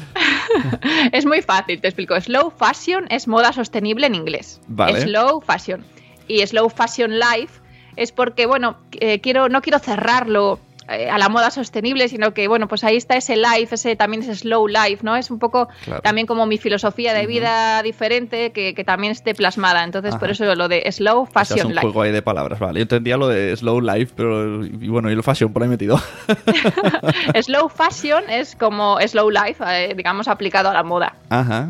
[1.13, 2.19] Es muy fácil, te explico.
[2.19, 4.61] Slow fashion es moda sostenible en inglés.
[4.69, 5.03] Vale.
[5.03, 5.85] Slow fashion.
[6.29, 7.61] Y slow fashion life
[7.97, 12.69] es porque, bueno, eh, quiero, no quiero cerrarlo a la moda sostenible, sino que, bueno,
[12.69, 15.17] pues ahí está ese life, ese también ese slow life, ¿no?
[15.17, 16.03] Es un poco Claro.
[16.03, 19.85] también como mi filosofía de vida diferente que, que también esté plasmada.
[19.85, 21.83] Entonces, por eso lo de slow O sea, es fashion un life.
[21.83, 22.79] juego ahí de palabras, vale.
[22.81, 25.99] Yo entendía lo de slow life, pero y bueno, y el fashion por ahí metido.
[27.43, 31.15] slow fashion es como slow life, eh, digamos, aplicado a la moda.
[31.31, 31.69] Ajá.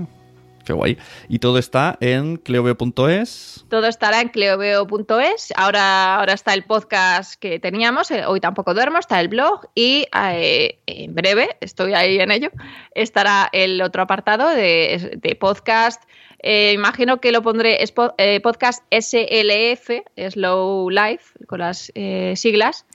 [0.66, 0.98] Qué guay.
[1.28, 3.64] Y todo está en cleove.es.
[3.70, 5.52] Todo estará en cleoveo.es.
[5.56, 10.08] Ahora, ahora está el podcast que teníamos, eh, hoy tampoco duermo, está el blog y
[10.12, 12.50] eh, en breve, estoy ahí en ello,
[12.96, 16.02] estará el otro apartado de, de podcast.
[16.40, 19.90] Eh, imagino que lo pondré es po- podcast SLF,
[20.30, 21.92] Slow Life, con las
[22.34, 22.86] siglas.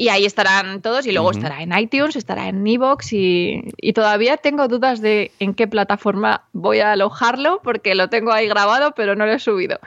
[0.00, 4.36] Y ahí estarán todos y luego estará en iTunes, estará en Evox y, y todavía
[4.36, 9.16] tengo dudas de en qué plataforma voy a alojarlo porque lo tengo ahí grabado pero
[9.16, 9.80] no lo he subido.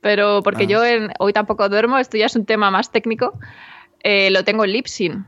[0.00, 0.68] Pero porque Ah.
[0.68, 3.36] yo en, hoy tampoco duermo, esto ya es un tema más técnico,
[4.04, 5.26] eh, lo tengo en Lipsyn.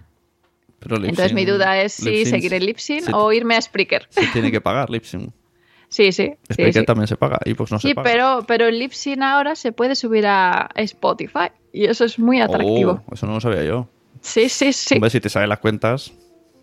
[0.78, 4.06] Pero Entonces mi duda es si seguir en Lipsyn se- o irme a Spreaker.
[4.10, 5.32] Se tiene que pagar Lipsyn.
[5.88, 6.34] Sí, sí.
[6.52, 6.86] Spreaker sí.
[6.86, 8.10] también se paga, y pues no se Sí, paga.
[8.10, 13.04] pero, pero en Lipsyn ahora se puede subir a Spotify y eso es muy atractivo.
[13.08, 13.88] Oh, eso no lo sabía yo.
[14.24, 14.94] Sí, sí, sí.
[14.94, 16.12] Hombre, si te salen las cuentas.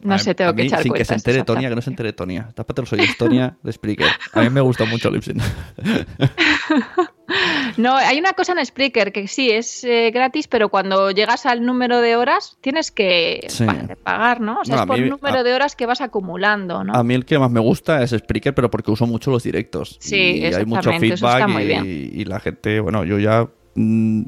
[0.03, 1.43] No a- sé, tengo a que mí, echar Sin que se entere.
[1.43, 2.49] Tonia, que no se entere Tonia.
[2.55, 4.07] Tápate los oídos, Tonia, de Spreaker.
[4.33, 5.37] A mí me gusta mucho Lipsyn.
[7.77, 11.65] No, hay una cosa en Spreaker que sí es eh, gratis, pero cuando llegas al
[11.65, 13.65] número de horas tienes que Sí.
[14.03, 14.59] pagar, ¿no?
[14.59, 16.93] O sea, No, es por mí- número a- de horas que vas acumulando, ¿no?
[16.93, 19.95] A mí el que más me gusta es Spreaker, pero porque uso mucho los directos.
[20.01, 21.85] Sí, y hay mucho feedback está muy y, bien.
[21.85, 24.23] y la gente, bueno, yo ya mm,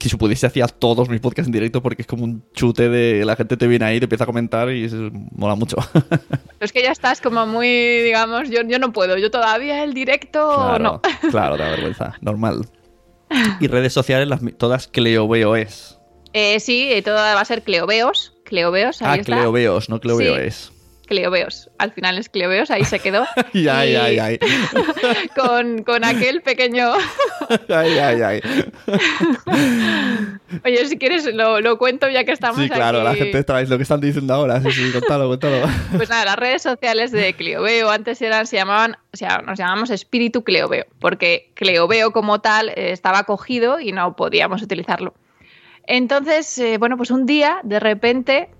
[0.00, 3.22] que si pudiese hacía todos mis podcasts en directo porque es como un chute de
[3.24, 4.96] la gente te viene ahí, te empieza a comentar y eso
[5.32, 5.76] mola mucho.
[6.58, 10.52] Es que ya estás como muy, digamos, yo, yo no puedo, yo todavía el directo
[10.54, 11.02] claro, no.
[11.30, 12.66] claro, da vergüenza, normal.
[13.60, 15.98] Y redes sociales, las, todas Cleoveo es.
[16.32, 18.34] Eh, sí, eh, todo va a ser Cleobeos.
[18.44, 19.36] Cleobeos, ahí Ah, está.
[19.36, 20.70] Cleoveos, no Cleoveo Sí.
[21.10, 21.68] Cleobeos.
[21.78, 23.26] Al final es Cleobeos, ahí se quedó.
[23.52, 24.38] Ay, ay, Y ay, ay.
[25.34, 26.92] Con, con aquel pequeño.
[27.68, 28.40] Ay, ay, ay.
[30.64, 33.76] Oye, si quieres lo, lo cuento ya que estamos Sí, claro, la gente trae lo
[33.76, 34.60] que están diciendo ahora.
[34.60, 35.66] Sí, sí, contalo, contalo.
[35.96, 39.90] Pues nada, las redes sociales de Cleoveo antes eran, se llamaban, o sea, nos llamamos
[39.90, 45.14] Espíritu Cleoveo, porque Cleoveo como tal eh, estaba cogido y no podíamos utilizarlo.
[45.86, 48.50] Entonces, eh, bueno, pues un día, de repente,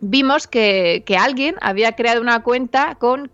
[0.00, 3.28] vimos que, que alguien había creado una cuenta con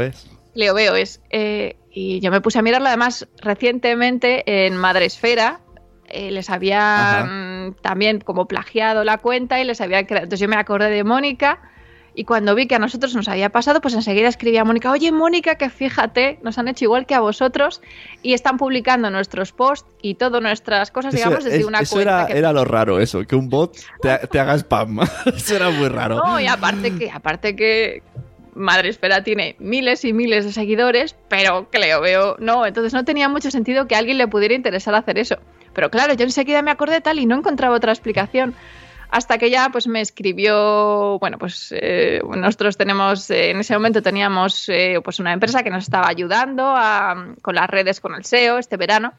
[0.00, 0.26] es.
[0.54, 1.20] Cleoveo es.
[1.30, 5.60] eh, y yo me puse a mirarlo, además, recientemente en Madresfera.
[6.10, 7.24] eh, les había Ajá.
[7.24, 10.24] mm, también como plagiado la cuenta y les había creado.
[10.24, 11.60] Entonces yo me acordé de Mónica
[12.14, 15.12] y cuando vi que a nosotros nos había pasado, pues enseguida escribí a Mónica, oye
[15.12, 17.80] Mónica, que fíjate, nos han hecho igual que a vosotros
[18.22, 22.18] y están publicando nuestros posts y todas nuestras cosas, digamos, desde es- una eso cuenta.
[22.22, 24.98] era, que- era lo raro, eso, que un bot te, te haga spam.
[25.34, 26.16] eso era muy raro.
[26.24, 28.02] No, y aparte que, aparte que
[28.54, 33.28] Madre Espera tiene miles y miles de seguidores, pero Cleo veo no, entonces no tenía
[33.28, 35.36] mucho sentido que a alguien le pudiera interesar hacer eso.
[35.74, 38.54] Pero claro, yo enseguida me acordé tal y no encontraba otra explicación.
[39.10, 44.02] Hasta que ya pues me escribió, bueno, pues eh, nosotros tenemos, eh, en ese momento
[44.02, 48.24] teníamos eh, pues una empresa que nos estaba ayudando a- con las redes, con el
[48.24, 49.14] SEO este verano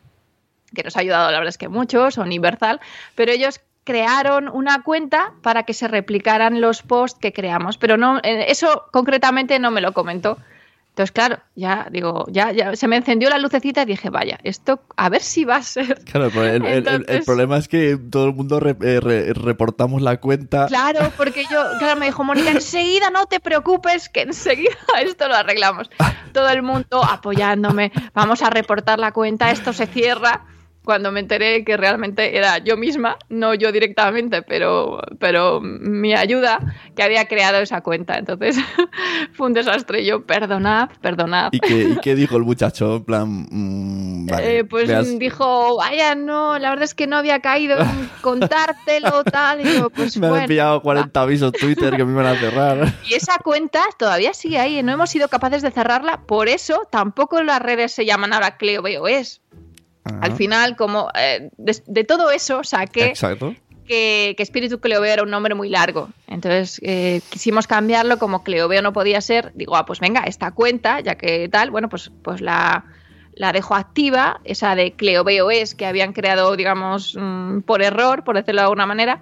[0.76, 2.80] que nos ha ayudado, la verdad es que mucho, son Universal,
[3.16, 8.20] pero ellos crearon una cuenta para que se replicaran los posts que creamos, pero no,
[8.24, 10.38] eso concretamente no me lo comentó.
[10.90, 14.82] Entonces, claro, ya digo, ya, ya se me encendió la lucecita y dije, vaya, esto
[14.98, 16.04] a ver si va a ser.
[16.12, 19.34] Claro, el, el- el- el Entonces- problema es que todo el mundo re- eh, re-
[19.34, 20.66] reportamos la cuenta.
[20.68, 25.36] Claro, porque yo, claro, me dijo Mónica, enseguida no te preocupes, que enseguida esto lo
[25.36, 25.90] arreglamos.
[26.34, 30.42] Todo el mundo apoyándome, vamos a reportar la cuenta, esto se cierra.
[30.90, 36.60] Cuando me enteré que realmente era yo misma, no yo directamente, pero, pero mi ayuda
[36.96, 38.18] que había creado esa cuenta.
[38.18, 38.58] Entonces
[39.34, 40.04] fue un desastre.
[40.04, 41.50] Yo, perdonad, perdonad.
[41.52, 42.96] ¿Y qué, y qué dijo el muchacho?
[42.96, 47.18] En plan, mm, vale, Eh, pues veas- dijo, vaya, no, la verdad es que no
[47.18, 49.62] había caído en contártelo, tal.
[49.62, 52.94] Y digo, pues me han bueno, enviado 40 avisos Twitter que me iban a cerrar.
[53.08, 57.44] Y esa cuenta todavía sigue ahí, no hemos sido capaces de cerrarla, por eso tampoco
[57.44, 59.42] las redes se llaman ahora CleoBeoES.
[59.52, 59.59] Al
[60.10, 60.36] Ajá.
[60.36, 63.56] final, como eh, de, de todo eso saqué Exacto.
[63.86, 66.10] que, que Espíritu Cleoveo era un nombre muy largo.
[66.28, 71.00] Entonces eh, quisimos cambiarlo, como Cleoveo no podía ser, digo, ah, pues venga, esta cuenta,
[71.00, 72.86] ya que tal, bueno, pues, pues la,
[73.34, 78.62] la dejo activa, esa de CleoBeoES que habían creado, digamos, mm, por error, por decirlo
[78.62, 79.22] de alguna manera.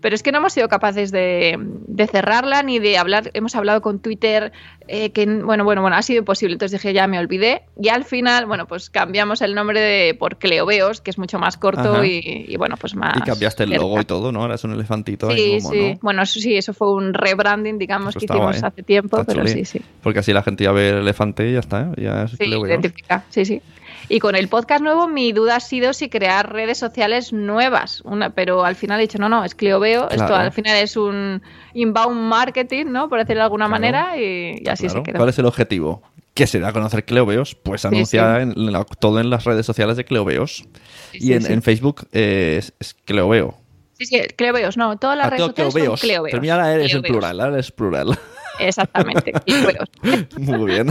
[0.00, 3.30] Pero es que no hemos sido capaces de, de cerrarla ni de hablar.
[3.34, 4.52] Hemos hablado con Twitter
[4.88, 6.54] eh, que, bueno, bueno, bueno, ha sido imposible.
[6.54, 7.62] Entonces dije, ya me olvidé.
[7.80, 11.56] Y al final, bueno, pues cambiamos el nombre de, por Cleobeos, que es mucho más
[11.56, 13.16] corto y, y, bueno, pues más.
[13.16, 14.02] Y cambiaste el logo cerca.
[14.02, 14.42] y todo, ¿no?
[14.42, 15.90] Ahora es un elefantito Sí, ahí como, sí.
[15.92, 15.98] ¿no?
[16.02, 19.46] Bueno, eso sí, eso fue un rebranding, digamos, Eso que hicimos hace tiempo, Está pero
[19.46, 19.80] sí, sí.
[20.02, 22.02] Porque así la gente ya ve el elefante y ya está, ¿eh?
[22.02, 22.70] Ya es Sí, Cleo Veo.
[22.70, 23.60] identifica, sí, sí.
[24.08, 28.02] Y con el podcast nuevo, mi duda ha sido si crear redes sociales nuevas.
[28.04, 30.04] Una, pero al final he dicho, no, no, es Clioveo.
[30.10, 30.36] Esto Claro.
[30.36, 31.42] al final es un
[31.74, 33.08] inbound marketing, ¿no?
[33.08, 33.80] Por decirlo de alguna Claro.
[33.80, 35.00] manera, y, y así Claro.
[35.00, 35.16] se quedó.
[35.18, 36.02] ¿Cuál es el objetivo?
[36.34, 39.66] Que se da a conocer Cleoveos, pues Sí, anuncia en la- todo en las redes
[39.66, 40.64] sociales de Cleoveos.
[41.12, 43.56] Sí, y en, Facebook eh, es, es Cleoveo.
[43.94, 46.00] Sí, sí, Cleoveos, no, todas las A redes sociales son Cleoveos.
[46.02, 46.30] Cleoveos.
[46.32, 48.18] Termina la R es en plural, la R es plural.
[48.58, 49.32] Exactamente.
[50.38, 50.88] Muy bien.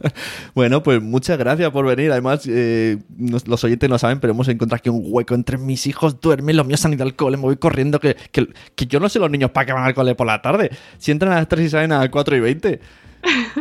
[0.54, 2.10] bueno, pues muchas gracias por venir.
[2.12, 6.20] Además, eh, los oyentes no saben, pero hemos encontrado aquí un hueco entre mis hijos
[6.20, 9.08] duermen, los míos han ido al cole, me voy corriendo, que, que, que yo no
[9.08, 10.70] sé los niños para qué van al cole por la tarde.
[10.98, 12.80] Si entran a las 3 y salen a las 4 y 20.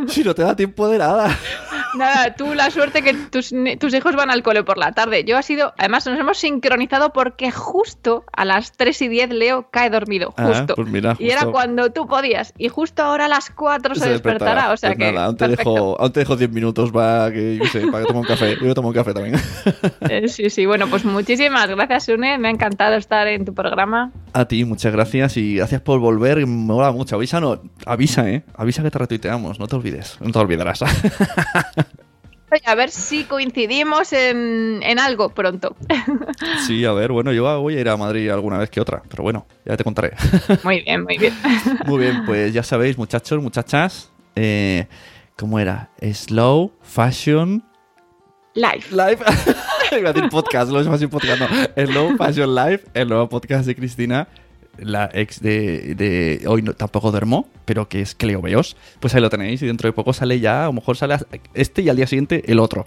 [0.07, 1.37] Si no te da tiempo de nada.
[1.97, 5.23] Nada, tú la suerte que tus, tus hijos van al cole por la tarde.
[5.25, 9.67] Yo ha sido, además nos hemos sincronizado porque justo a las 3 y 10 Leo
[9.71, 10.75] cae dormido, Ah, justo.
[10.75, 12.53] pues mira, Y era cuando tú podías.
[12.57, 14.71] Y justo ahora a las 4 se, despertará.
[14.71, 15.11] O sea Pues que.
[15.11, 18.07] nada, aún te, dejo, aún te dejo 10 minutos para que, yo sé, para que
[18.07, 18.55] tome un café.
[18.61, 19.35] Yo tomo un café también.
[20.09, 22.37] Eh, sí, sí, bueno, pues muchísimas gracias, Une.
[22.37, 24.11] Me ha encantado estar en tu programa.
[24.33, 26.37] A ti, muchas gracias y gracias por volver.
[26.39, 27.15] Me mola mucho.
[27.15, 28.43] Avisa, no, avisa, ¿eh?
[28.55, 30.17] Avisa que te retuiteamos, no te olvides.
[30.19, 30.81] No te olvidarás.
[32.53, 35.77] Oye, a ver si coincidimos en, en algo pronto.
[36.67, 39.23] sí, a ver, bueno, yo voy a ir a Madrid alguna vez que otra, pero
[39.23, 40.11] bueno, ya te contaré.
[40.63, 41.33] Muy bien, muy bien.
[41.85, 44.87] Muy bien, pues ya sabéis, muchachos, muchachas, eh,
[45.37, 45.91] ¿cómo era?
[46.01, 47.63] Slow Fashion
[48.53, 48.83] Live.
[48.91, 49.23] Life.
[49.97, 51.85] Iba a decir podcast, Slow Fashion Podcast, no.
[51.85, 54.27] Slow Fashion Live, el nuevo podcast de Cristina,
[54.81, 58.75] la ex de, de hoy no, tampoco duermo, pero que es Cleo Beos.
[58.99, 61.15] Pues ahí lo tenéis y dentro de poco sale ya, a lo mejor sale
[61.53, 62.85] este y al día siguiente el otro.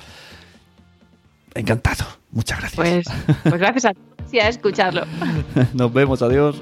[1.55, 2.05] Encantado.
[2.30, 2.76] Muchas gracias.
[2.76, 3.07] Pues,
[3.42, 3.92] pues gracias a
[4.28, 5.03] ti a escucharlo.
[5.72, 6.61] Nos vemos, adiós.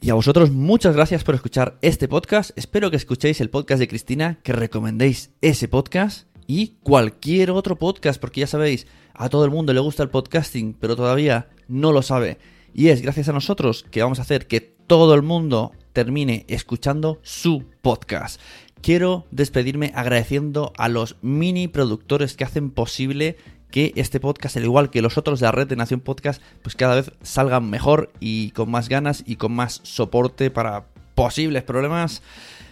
[0.00, 2.50] Y a vosotros muchas gracias por escuchar este podcast.
[2.56, 8.18] Espero que escuchéis el podcast de Cristina, que recomendéis ese podcast y cualquier otro podcast,
[8.18, 8.86] porque ya sabéis,
[9.18, 12.38] a todo el mundo le gusta el podcasting, pero todavía no lo sabe.
[12.72, 17.18] Y es gracias a nosotros que vamos a hacer que todo el mundo termine escuchando
[17.22, 18.40] su podcast.
[18.80, 23.36] Quiero despedirme agradeciendo a los mini productores que hacen posible
[23.72, 26.76] que este podcast, al igual que los otros de la red de Nación Podcast, pues
[26.76, 32.22] cada vez salgan mejor y con más ganas y con más soporte para posibles problemas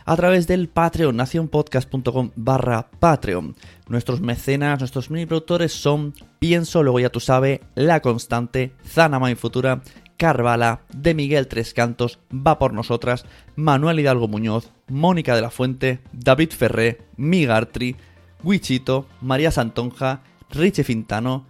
[0.07, 3.57] a través del Patreon, nacionpodcast.com barra Patreon.
[3.88, 9.34] Nuestros mecenas, nuestros mini productores son Pienso, luego ya tú sabes, La Constante, Zanama y
[9.34, 9.82] Futura,
[10.16, 13.26] Carvala, de Miguel Tres Cantos, Va por Nosotras,
[13.57, 17.96] Manuel Hidalgo Muñoz, Mónica de la Fuente, David Ferré, Migartri,
[18.44, 21.46] Wichito, María Santonja, Richie Fintano,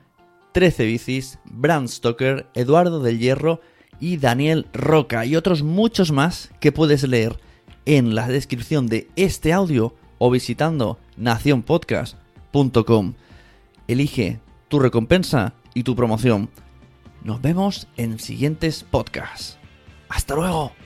[0.52, 3.60] 13 Bicis, Bram Stoker, Eduardo del Hierro
[4.00, 7.38] y Daniel Roca y otros muchos más que puedes leer
[7.86, 13.14] en la descripción de este audio o visitando nacionpodcast.com.
[13.88, 16.50] Elige tu recompensa y tu promoción.
[17.22, 19.58] Nos vemos en siguientes podcasts.
[20.08, 20.85] ¡Hasta luego!